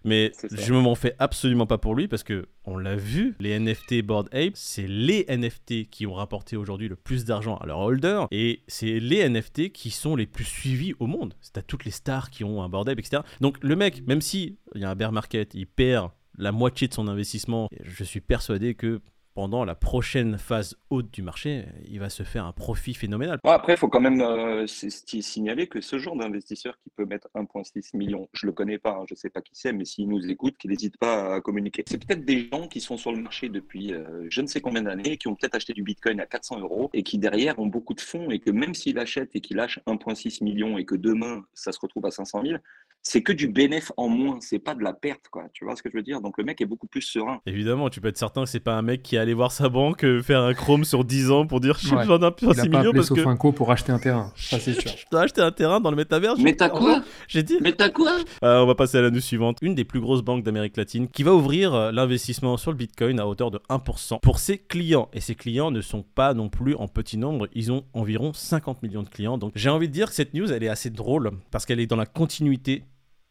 Mais 0.03 0.31
je 0.51 0.73
ne 0.73 0.79
m'en 0.79 0.95
fais 0.95 1.15
absolument 1.19 1.65
pas 1.65 1.77
pour 1.77 1.95
lui 1.95 2.07
parce 2.07 2.23
que 2.23 2.47
on 2.65 2.77
l'a 2.77 2.95
vu, 2.95 3.35
les 3.39 3.57
NFT 3.57 4.01
Board 4.03 4.27
Ape, 4.33 4.55
c'est 4.55 4.87
les 4.87 5.25
NFT 5.29 5.89
qui 5.89 6.05
ont 6.05 6.13
rapporté 6.13 6.57
aujourd'hui 6.57 6.89
le 6.89 6.95
plus 6.95 7.25
d'argent 7.25 7.55
à 7.57 7.65
leurs 7.65 7.79
holders 7.79 8.27
et 8.31 8.61
c'est 8.67 8.99
les 8.99 9.27
NFT 9.27 9.71
qui 9.71 9.89
sont 9.89 10.15
les 10.15 10.27
plus 10.27 10.43
suivis 10.43 10.93
au 10.99 11.07
monde. 11.07 11.33
C'est 11.41 11.57
à 11.57 11.61
toutes 11.61 11.85
les 11.85 11.91
stars 11.91 12.29
qui 12.29 12.43
ont 12.43 12.61
un 12.61 12.69
Board 12.69 12.89
Ape, 12.89 12.99
etc. 12.99 13.21
Donc 13.41 13.57
le 13.61 13.75
mec, 13.75 14.05
même 14.05 14.21
si 14.21 14.57
il 14.75 14.81
y 14.81 14.85
a 14.85 14.89
un 14.89 14.95
bear 14.95 15.11
market, 15.11 15.53
il 15.53 15.67
perd 15.67 16.09
la 16.37 16.51
moitié 16.51 16.87
de 16.87 16.93
son 16.93 17.07
investissement, 17.07 17.67
je 17.81 18.03
suis 18.03 18.21
persuadé 18.21 18.75
que 18.75 19.01
pendant 19.37 19.65
la 19.65 19.75
prochaine 19.75 20.39
phase 20.39 20.75
haute 20.89 21.13
du 21.13 21.21
marché, 21.21 21.65
il 21.87 21.99
va 21.99 22.09
se 22.09 22.23
faire 22.23 22.43
un 22.47 22.53
profit 22.53 22.95
phénoménal. 22.95 23.37
Après, 23.43 23.73
il 23.73 23.77
faut 23.77 23.87
quand 23.87 23.99
même 23.99 24.19
euh, 24.19 24.65
si- 24.65 24.89
si- 24.89 25.21
signaler 25.21 25.67
que 25.67 25.79
ce 25.79 25.99
genre 25.99 26.15
d'investisseur 26.17 26.75
qui 26.83 26.89
peut 26.89 27.05
mettre 27.05 27.27
1,6 27.35 27.95
million, 27.95 28.27
je 28.33 28.47
ne 28.47 28.49
le 28.49 28.53
connais 28.55 28.79
pas, 28.79 28.93
hein, 28.93 29.05
je 29.07 29.13
ne 29.13 29.15
sais 29.17 29.29
pas 29.29 29.41
qui 29.41 29.51
c'est, 29.53 29.73
mais 29.73 29.85
s'il 29.85 30.09
nous 30.09 30.27
écoute, 30.27 30.57
qu'il 30.57 30.71
n'hésite 30.71 30.97
pas 30.97 31.35
à 31.35 31.41
communiquer. 31.41 31.83
C'est 31.87 32.03
peut-être 32.03 32.25
des 32.25 32.49
gens 32.51 32.67
qui 32.67 32.81
sont 32.81 32.97
sur 32.97 33.11
le 33.11 33.19
marché 33.21 33.47
depuis 33.49 33.93
euh, 33.93 34.25
je 34.31 34.41
ne 34.41 34.47
sais 34.47 34.59
combien 34.59 34.81
d'années, 34.81 35.17
qui 35.17 35.27
ont 35.27 35.35
peut-être 35.35 35.53
acheté 35.53 35.73
du 35.73 35.83
Bitcoin 35.83 36.19
à 36.19 36.25
400 36.25 36.59
euros 36.61 36.89
et 36.93 37.03
qui 37.03 37.19
derrière 37.19 37.59
ont 37.59 37.67
beaucoup 37.67 37.93
de 37.93 38.01
fonds 38.01 38.31
et 38.31 38.39
que 38.39 38.49
même 38.49 38.73
s'il 38.73 38.97
achète 38.97 39.35
et 39.35 39.41
qu'il 39.41 39.57
lâche 39.57 39.79
1,6 39.85 40.43
million 40.43 40.79
et 40.79 40.85
que 40.85 40.95
demain 40.95 41.45
ça 41.53 41.71
se 41.71 41.79
retrouve 41.79 42.07
à 42.07 42.11
500 42.11 42.41
000, 42.43 42.57
c'est 43.03 43.21
que 43.23 43.31
du 43.31 43.47
bénéfice 43.47 43.93
en 43.95 44.09
moins, 44.09 44.37
c'est 44.41 44.59
pas 44.59 44.75
de 44.75 44.83
la 44.83 44.91
perte, 44.93 45.29
quoi. 45.31 45.43
Tu 45.53 45.63
vois 45.63 45.75
ce 45.77 45.81
que 45.83 45.89
je 45.89 45.95
veux 45.95 46.03
dire? 46.03 46.19
Donc 46.19 46.37
le 46.37 46.43
mec 46.43 46.59
est 46.59 46.65
beaucoup 46.65 46.87
plus 46.87 47.01
serein. 47.01 47.39
Évidemment, 47.45 47.89
tu 47.89 48.01
peux 48.01 48.09
être 48.09 48.17
certain 48.17 48.43
que 48.43 48.49
c'est 48.49 48.59
pas 48.59 48.73
un 48.75 48.81
mec 48.81 49.01
qui 49.01 49.15
est 49.15 49.19
allé 49.19 49.33
voir 49.33 49.51
sa 49.53 49.69
banque, 49.69 50.03
euh, 50.03 50.21
faire 50.21 50.41
un 50.41 50.53
chrome 50.53 50.83
sur 50.83 51.05
10 51.05 51.31
ans 51.31 51.47
pour 51.47 51.59
dire 51.61 51.77
j'ai 51.79 51.91
Ouais. 51.95 52.01
besoin 52.01 52.19
d'un 52.19 52.33
Il 52.41 52.49
a 52.49 52.53
6 52.53 52.57
pas 52.57 52.63
millions 52.65 52.79
appelé 52.79 52.93
parce 52.93 53.09
que 53.09 53.15
Sofinco 53.15 53.51
pour 53.53 53.71
acheter 53.71 53.91
un 53.93 53.99
terrain. 53.99 54.33
Ça, 54.35 54.59
c'est 54.59 54.73
sûr. 54.73 54.91
je 54.91 55.05
dois 55.09 55.21
acheter 55.21 55.41
un 55.41 55.51
terrain 55.51 55.79
dans 55.79 55.89
le 55.89 55.95
métaverse. 55.95 56.39
Mais 56.41 56.53
t'as 56.55 56.69
quoi? 56.69 57.01
J'ai 57.29 57.43
dit. 57.43 57.57
Mais 57.61 57.71
t'as 57.71 57.89
quoi? 57.89 58.11
Euh, 58.43 58.59
on 58.61 58.65
va 58.65 58.75
passer 58.75 58.97
à 58.97 59.01
la 59.01 59.09
news 59.09 59.21
suivante. 59.21 59.59
Une 59.61 59.73
des 59.75 59.85
plus 59.85 60.01
grosses 60.01 60.21
banques 60.21 60.43
d'Amérique 60.43 60.75
latine 60.75 61.07
qui 61.07 61.23
va 61.23 61.33
ouvrir 61.33 61.73
euh, 61.73 61.91
l'investissement 61.93 62.57
sur 62.57 62.71
le 62.71 62.77
Bitcoin 62.77 63.19
à 63.21 63.27
hauteur 63.27 63.51
de 63.51 63.59
1% 63.69 64.19
pour 64.19 64.39
ses 64.39 64.57
clients. 64.57 65.07
Et 65.13 65.21
ses 65.21 65.35
clients 65.35 65.71
ne 65.71 65.79
sont 65.81 66.03
pas 66.03 66.33
non 66.33 66.49
plus 66.49 66.75
en 66.75 66.87
petit 66.89 67.17
nombre. 67.17 67.47
Ils 67.53 67.71
ont 67.71 67.85
environ 67.93 68.33
50 68.33 68.83
millions 68.83 69.03
de 69.03 69.09
clients. 69.09 69.37
Donc 69.37 69.53
j'ai 69.55 69.69
envie 69.69 69.87
de 69.87 69.93
dire 69.93 70.09
que 70.09 70.13
cette 70.15 70.33
news, 70.33 70.51
elle 70.51 70.63
est 70.63 70.67
assez 70.69 70.89
drôle 70.89 71.31
parce 71.51 71.65
qu'elle 71.65 71.79
est 71.79 71.87
dans 71.87 71.95
la 71.95 72.05
continuité 72.05 72.83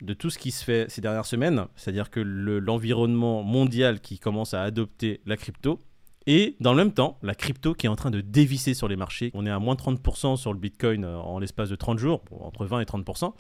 de 0.03 0.12
tout 0.15 0.31
ce 0.31 0.38
qui 0.38 0.50
se 0.50 0.62
fait 0.65 0.91
ces 0.91 1.00
dernières 1.00 1.25
semaines. 1.26 1.67
C'est-à-dire 1.76 2.11
que 2.11 2.21
le- 2.21 2.59
l'environnement 2.59 3.43
mondial 3.43 4.00
qui 4.00 4.19
commence 4.19 4.55
à 4.55 4.62
adopter 4.62 5.21
la 5.26 5.37
crypto. 5.37 5.81
Et 6.26 6.57
dans 6.61 6.73
le 6.73 6.76
même 6.79 6.93
temps, 6.93 7.19
la 7.23 7.35
crypto 7.35 7.73
qui 7.73 7.87
est 7.87 7.88
en 7.88 7.97
train 7.97 8.11
de 8.11 8.21
dévisser 8.21 8.75
sur 8.75 8.88
les 8.88 8.97
marchés. 8.97 9.31
On 9.35 9.47
est 9.47 9.50
à 9.50 9.59
moins 9.59 9.76
30% 9.76 10.37
sur 10.37 10.53
le 10.53 10.59
Bitcoin 10.59 11.05
euh, 11.05 11.17
en 11.17 11.38
l'espace 11.38 11.69
de 11.71 11.76
30 11.76 11.99
jours, 11.99 12.23
entre 12.41 12.67
20 12.67 12.81
et 12.81 12.85
30%. 12.85 13.33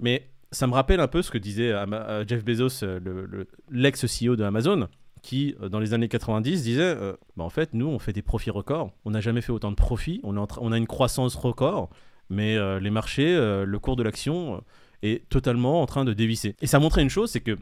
Mais 0.00 0.28
ça 0.50 0.66
me 0.66 0.72
rappelle 0.72 1.00
un 1.00 1.08
peu 1.08 1.22
ce 1.22 1.30
que 1.30 1.38
disait 1.38 1.72
Ama- 1.72 2.06
euh, 2.08 2.24
Jeff 2.26 2.42
Bezos, 2.44 2.82
euh, 2.84 2.98
le- 3.02 3.46
l'ex-CEO 3.70 4.34
de 4.36 4.44
Amazon, 4.44 4.88
qui, 5.22 5.54
euh, 5.62 5.68
dans 5.68 5.78
les 5.78 5.94
années 5.94 6.08
90, 6.08 6.62
disait 6.64 6.82
euh, 6.82 7.12
bah, 7.36 7.44
en 7.44 7.50
fait, 7.50 7.74
nous, 7.74 7.86
on 7.86 7.98
fait 7.98 8.12
des 8.12 8.22
profits 8.22 8.50
records. 8.50 8.92
On 9.04 9.10
n'a 9.10 9.20
jamais 9.20 9.40
fait 9.42 9.52
autant 9.52 9.70
de 9.70 9.76
profits. 9.76 10.20
On, 10.24 10.36
on 10.36 10.72
a 10.72 10.78
une 10.78 10.86
croissance 10.86 11.34
record. 11.36 11.90
Mais 12.30 12.56
euh, 12.56 12.80
les 12.80 12.90
marchés, 12.90 13.34
euh, 13.36 13.64
le 13.66 13.78
cours 13.78 13.94
de 13.96 14.02
l'action 14.02 14.54
euh, 14.56 14.58
est 15.02 15.28
totalement 15.28 15.82
en 15.82 15.86
train 15.86 16.04
de 16.04 16.12
dévisser. 16.12 16.56
Et 16.60 16.66
ça 16.66 16.78
montrait 16.78 17.02
une 17.02 17.10
chose 17.10 17.30
c'est 17.30 17.40
que 17.40 17.58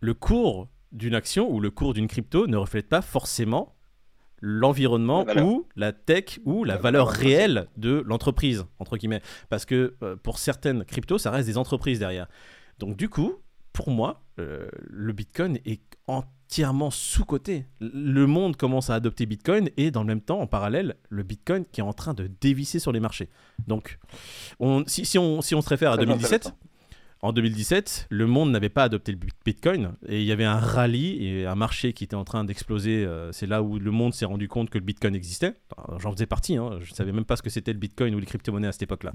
le 0.00 0.14
cours 0.14 0.68
d'une 0.90 1.14
action 1.14 1.50
ou 1.50 1.60
le 1.60 1.70
cours 1.70 1.94
d'une 1.94 2.08
crypto 2.08 2.46
ne 2.46 2.56
reflète 2.56 2.88
pas 2.88 3.02
forcément 3.02 3.74
l'environnement 4.40 5.24
La 5.24 5.44
ou 5.44 5.66
la 5.76 5.92
tech 5.92 6.40
ou 6.44 6.64
la 6.64 6.74
La 6.74 6.80
valeur 6.80 7.06
valeur, 7.06 7.20
réelle 7.20 7.68
de 7.76 8.02
l'entreprise, 8.04 8.66
entre 8.80 8.96
guillemets. 8.96 9.22
Parce 9.48 9.64
que 9.64 9.94
euh, 10.02 10.16
pour 10.16 10.38
certaines 10.38 10.84
cryptos, 10.84 11.18
ça 11.18 11.30
reste 11.30 11.46
des 11.46 11.56
entreprises 11.56 12.00
derrière. 12.00 12.26
Donc 12.78 12.96
du 12.96 13.08
coup, 13.08 13.36
pour 13.72 13.90
moi, 13.90 14.22
euh, 14.38 14.68
le 14.88 15.12
Bitcoin 15.12 15.58
est 15.64 15.80
entièrement 16.06 16.90
sous-coté. 16.90 17.66
Le 17.80 18.26
monde 18.26 18.56
commence 18.56 18.90
à 18.90 18.94
adopter 18.94 19.26
Bitcoin 19.26 19.70
et 19.76 19.90
dans 19.90 20.00
le 20.00 20.06
même 20.06 20.20
temps, 20.20 20.40
en 20.40 20.46
parallèle, 20.46 20.96
le 21.08 21.22
Bitcoin 21.22 21.64
qui 21.70 21.80
est 21.80 21.84
en 21.84 21.92
train 21.92 22.14
de 22.14 22.30
dévisser 22.40 22.78
sur 22.78 22.92
les 22.92 23.00
marchés. 23.00 23.28
Donc, 23.66 23.98
on, 24.60 24.84
si, 24.86 25.04
si 25.04 25.18
on, 25.18 25.40
si 25.42 25.54
on 25.54 25.62
se 25.62 25.68
réfère 25.68 25.92
à 25.92 25.96
Très 25.96 26.06
2017, 26.06 26.34
intéressant. 26.34 26.58
En 27.24 27.32
2017, 27.32 28.08
le 28.10 28.26
monde 28.26 28.50
n'avait 28.50 28.68
pas 28.68 28.82
adopté 28.82 29.12
le 29.12 29.18
bi- 29.18 29.28
Bitcoin 29.44 29.92
et 30.08 30.20
il 30.20 30.26
y 30.26 30.32
avait 30.32 30.44
un 30.44 30.58
rallye 30.58 31.24
et 31.24 31.46
un 31.46 31.54
marché 31.54 31.92
qui 31.92 32.02
était 32.02 32.16
en 32.16 32.24
train 32.24 32.42
d'exploser. 32.42 33.04
euh, 33.04 33.30
C'est 33.30 33.46
là 33.46 33.62
où 33.62 33.78
le 33.78 33.90
monde 33.92 34.12
s'est 34.12 34.24
rendu 34.24 34.48
compte 34.48 34.70
que 34.70 34.78
le 34.78 34.84
Bitcoin 34.84 35.14
existait. 35.14 35.54
J'en 36.00 36.10
faisais 36.10 36.26
partie, 36.26 36.56
hein, 36.56 36.78
je 36.80 36.90
ne 36.90 36.94
savais 36.96 37.12
même 37.12 37.24
pas 37.24 37.36
ce 37.36 37.42
que 37.42 37.48
c'était 37.50 37.72
le 37.72 37.78
Bitcoin 37.78 38.12
ou 38.16 38.18
les 38.18 38.26
crypto-monnaies 38.26 38.66
à 38.66 38.72
cette 38.72 38.82
époque-là. 38.82 39.12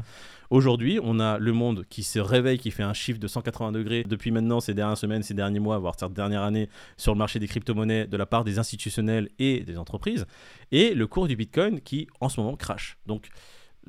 Aujourd'hui, 0.49 0.99
on 1.03 1.19
a 1.19 1.37
le 1.37 1.51
monde 1.51 1.83
qui 1.89 2.03
se 2.03 2.19
réveille, 2.19 2.59
qui 2.59 2.71
fait 2.71 2.83
un 2.83 2.93
chiffre 2.93 3.19
de 3.19 3.27
180 3.27 3.73
degrés 3.73 4.03
depuis 4.07 4.31
maintenant 4.31 4.61
ces 4.61 4.73
dernières 4.73 4.97
semaines, 4.97 5.21
ces 5.21 5.33
derniers 5.33 5.59
mois, 5.59 5.77
voire 5.77 5.95
cette 5.99 6.13
dernière 6.13 6.43
année 6.43 6.69
sur 6.95 7.11
le 7.13 7.17
marché 7.17 7.39
des 7.39 7.47
crypto-monnaies 7.47 8.07
de 8.07 8.15
la 8.15 8.25
part 8.25 8.45
des 8.45 8.57
institutionnels 8.57 9.27
et 9.37 9.59
des 9.61 9.77
entreprises. 9.77 10.25
Et 10.71 10.93
le 10.93 11.07
cours 11.07 11.27
du 11.27 11.35
Bitcoin 11.35 11.81
qui 11.81 12.07
en 12.21 12.29
ce 12.29 12.39
moment 12.39 12.55
crache. 12.55 12.97
Donc 13.05 13.27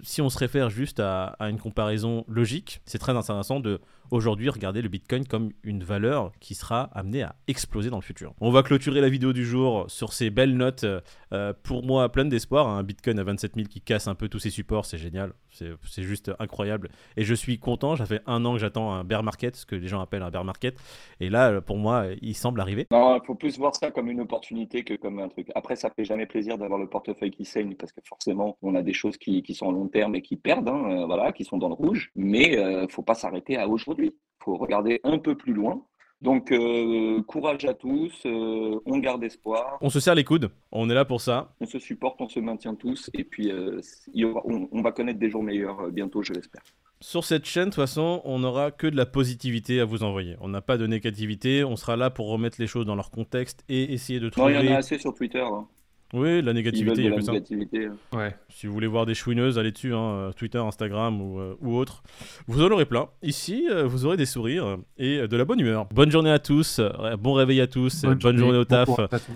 si 0.02 0.22
on 0.22 0.28
se 0.28 0.38
réfère 0.38 0.70
juste 0.70 1.00
à 1.00 1.36
une 1.40 1.58
comparaison 1.58 2.24
logique, 2.28 2.80
c'est 2.84 2.98
très 2.98 3.16
intéressant 3.16 3.58
de 3.58 3.80
aujourd'hui 4.10 4.48
regarder 4.48 4.82
le 4.82 4.88
Bitcoin 4.88 5.26
comme 5.26 5.50
une 5.62 5.82
valeur 5.82 6.32
qui 6.40 6.54
sera 6.54 6.84
amenée 6.92 7.22
à 7.22 7.36
exploser 7.46 7.90
dans 7.90 7.96
le 7.96 8.02
futur. 8.02 8.34
On 8.40 8.50
va 8.50 8.62
clôturer 8.62 9.00
la 9.00 9.08
vidéo 9.08 9.32
du 9.32 9.44
jour 9.44 9.86
sur 9.88 10.12
ces 10.12 10.30
belles 10.30 10.56
notes, 10.56 10.84
euh, 11.32 11.52
pour 11.62 11.84
moi 11.84 12.10
pleines 12.10 12.28
d'espoir. 12.28 12.68
Un 12.68 12.82
Bitcoin 12.82 13.18
à 13.18 13.24
27 13.24 13.54
000 13.54 13.66
qui 13.68 13.80
casse 13.80 14.08
un 14.08 14.14
peu 14.14 14.28
tous 14.28 14.38
ses 14.38 14.50
supports, 14.50 14.84
c'est 14.84 14.98
génial, 14.98 15.32
c'est 15.50 16.02
juste 16.02 16.30
incroyable. 16.38 16.90
Et 17.16 17.24
je 17.24 17.34
suis 17.34 17.58
content, 17.58 17.96
ça 17.96 18.06
fait 18.06 18.22
un 18.26 18.44
an 18.44 18.54
que 18.54 18.58
j'attends 18.58 18.92
un 18.92 19.04
bear 19.04 19.22
market, 19.22 19.56
ce 19.56 19.66
que 19.66 19.76
les 19.76 19.88
gens 19.88 20.00
appellent 20.00 20.22
un 20.22 20.30
bear 20.30 20.44
market. 20.44 20.76
Et 21.20 21.30
là, 21.30 21.60
pour 21.60 21.76
moi, 21.76 22.06
il 22.22 22.34
semble 22.34 22.60
arriver. 22.60 22.86
Il 22.90 23.20
faut 23.26 23.34
plus 23.34 23.58
voir 23.58 23.74
ça 23.74 23.90
comme 23.90 24.08
une 24.08 24.20
opportunité 24.20 24.84
que 24.84 24.94
comme 24.94 25.18
un 25.18 25.28
truc. 25.28 25.48
Après, 25.54 25.76
ça 25.76 25.90
fait 25.90 26.04
jamais 26.04 26.26
plaisir 26.26 26.58
d'avoir 26.58 26.78
le 26.78 26.88
portefeuille 26.88 27.30
qui 27.30 27.44
saigne 27.44 27.74
parce 27.74 27.92
que 27.92 28.00
forcément, 28.04 28.56
on 28.62 28.74
a 28.74 28.82
des 28.82 28.92
choses 28.92 29.16
qui, 29.16 29.42
sont 29.54 29.70
à 29.70 29.72
long 29.72 29.88
terme 29.88 30.14
et 30.14 30.22
qui 30.22 30.36
perdent, 30.36 30.68
hein, 30.68 30.84
euh, 30.90 31.06
voilà, 31.06 31.32
qui 31.32 31.44
sont 31.44 31.58
dans 31.58 31.68
le 31.68 31.74
rouge. 31.74 32.10
Mais 32.14 32.58
euh, 32.58 32.86
faut 32.88 33.02
pas 33.02 33.14
s'arrêter 33.14 33.56
à 33.56 33.68
aujourd'hui. 33.68 33.97
Faut 34.42 34.56
regarder 34.56 35.00
un 35.04 35.18
peu 35.18 35.34
plus 35.36 35.52
loin. 35.52 35.82
Donc, 36.20 36.50
euh, 36.50 37.22
courage 37.22 37.64
à 37.64 37.74
tous, 37.74 38.12
euh, 38.26 38.80
on 38.86 38.98
garde 38.98 39.22
espoir, 39.22 39.78
On 39.80 39.88
se 39.88 40.00
serre 40.00 40.16
les 40.16 40.24
coudes, 40.24 40.50
on 40.72 40.90
est 40.90 40.94
là 40.94 41.04
pour 41.04 41.20
ça. 41.20 41.54
on 41.60 41.66
se 41.66 41.78
supporte, 41.78 42.20
on 42.20 42.28
se 42.28 42.40
maintient 42.40 42.74
tous, 42.74 43.08
et 43.14 43.22
puis 43.22 43.52
euh, 43.52 43.80
il 44.12 44.22
y 44.22 44.24
aura- 44.24 44.42
on, 44.44 44.68
on 44.72 44.82
va 44.82 44.90
connaître 44.90 45.20
des 45.20 45.30
jours 45.30 45.44
meilleurs 45.44 45.90
bientôt, 45.92 46.22
je 46.24 46.32
l'espère. 46.32 46.62
Sur 47.00 47.22
cette 47.24 47.44
chaîne, 47.44 47.66
de 47.66 47.70
toute 47.70 47.76
façon, 47.76 48.20
on 48.24 48.40
n'aura 48.40 48.72
que 48.72 48.88
de 48.88 48.96
la 48.96 49.06
positivité 49.06 49.78
à 49.78 49.84
vous 49.84 50.02
envoyer. 50.02 50.34
On 50.40 50.48
n'a 50.48 50.60
pas 50.60 50.76
de 50.76 50.88
négativité, 50.88 51.62
on 51.62 51.76
sera 51.76 51.94
là 51.96 52.10
pour 52.10 52.28
remettre 52.28 52.56
les 52.60 52.66
choses 52.66 52.86
dans 52.86 52.96
leur 52.96 53.12
contexte 53.12 53.64
et 53.68 53.92
essayer 53.92 54.18
de 54.18 54.24
Non, 54.24 54.30
trouver... 54.30 54.54
il 54.58 54.64
y 54.66 54.68
en 54.70 54.74
a 54.74 54.78
assez 54.78 54.98
sur 54.98 55.14
Twitter. 55.14 55.38
hein. 55.38 55.68
Oui, 56.14 56.40
la 56.40 56.54
négativité, 56.54 57.02
il 57.02 57.04
y 57.04 57.06
a 57.06 57.10
la 57.10 57.16
que 57.16 57.22
ça. 57.22 57.32
négativité. 57.32 57.86
hein. 57.86 58.16
Ouais. 58.16 58.34
Si 58.48 58.66
vous 58.66 58.72
voulez 58.72 58.86
voir 58.86 59.04
des 59.04 59.14
chouineuses, 59.14 59.58
allez 59.58 59.72
dessus, 59.72 59.92
hein, 59.94 59.98
euh, 60.00 60.32
Twitter, 60.32 60.58
Instagram 60.58 61.20
ou, 61.20 61.38
euh, 61.38 61.54
ou 61.60 61.76
autre. 61.76 62.02
Vous 62.46 62.62
en 62.62 62.70
aurez 62.70 62.86
plein. 62.86 63.08
Ici, 63.22 63.66
euh, 63.70 63.84
vous 63.86 64.06
aurez 64.06 64.16
des 64.16 64.24
sourires 64.24 64.78
et 64.96 65.18
euh, 65.18 65.28
de 65.28 65.36
la 65.36 65.44
bonne 65.44 65.60
humeur. 65.60 65.86
Bonne 65.92 66.10
journée 66.10 66.30
à 66.30 66.38
tous, 66.38 66.78
euh, 66.78 67.16
bon 67.16 67.34
réveil 67.34 67.60
à 67.60 67.66
tous, 67.66 68.02
bonne, 68.04 68.38
journée, 68.38 68.56
au 68.58 68.64
taf 68.64 68.88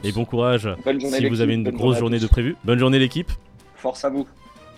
et 0.03 0.13
bon 0.13 0.25
courage 0.25 0.69
si 0.99 1.27
vous 1.29 1.41
avez 1.43 1.55
une 1.55 1.65
bonne 1.65 1.75
grosse 1.75 1.99
journée 1.99 2.19
de 2.19 2.27
prévu. 2.27 2.57
Bonne 2.65 2.79
journée 2.79 2.99
l'équipe, 2.99 3.31
Force 3.77 4.05
à 4.05 4.09
vous. 4.09 4.27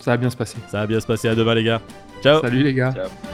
Ça 0.00 0.10
va 0.10 0.16
bien 0.16 0.30
se 0.30 0.36
passer. 0.36 0.58
ça 0.68 0.80
va 0.80 0.86
bien 0.88 0.98
se 0.98 1.06
passer 1.06 1.28
à 1.28 1.34
demain 1.36 1.54
les 1.54 1.62
gars. 1.64 1.80
Ciao 2.22 2.40
Salut 2.40 2.62
les 2.64 2.74
gars. 2.74 2.92
Ciao. 2.92 3.33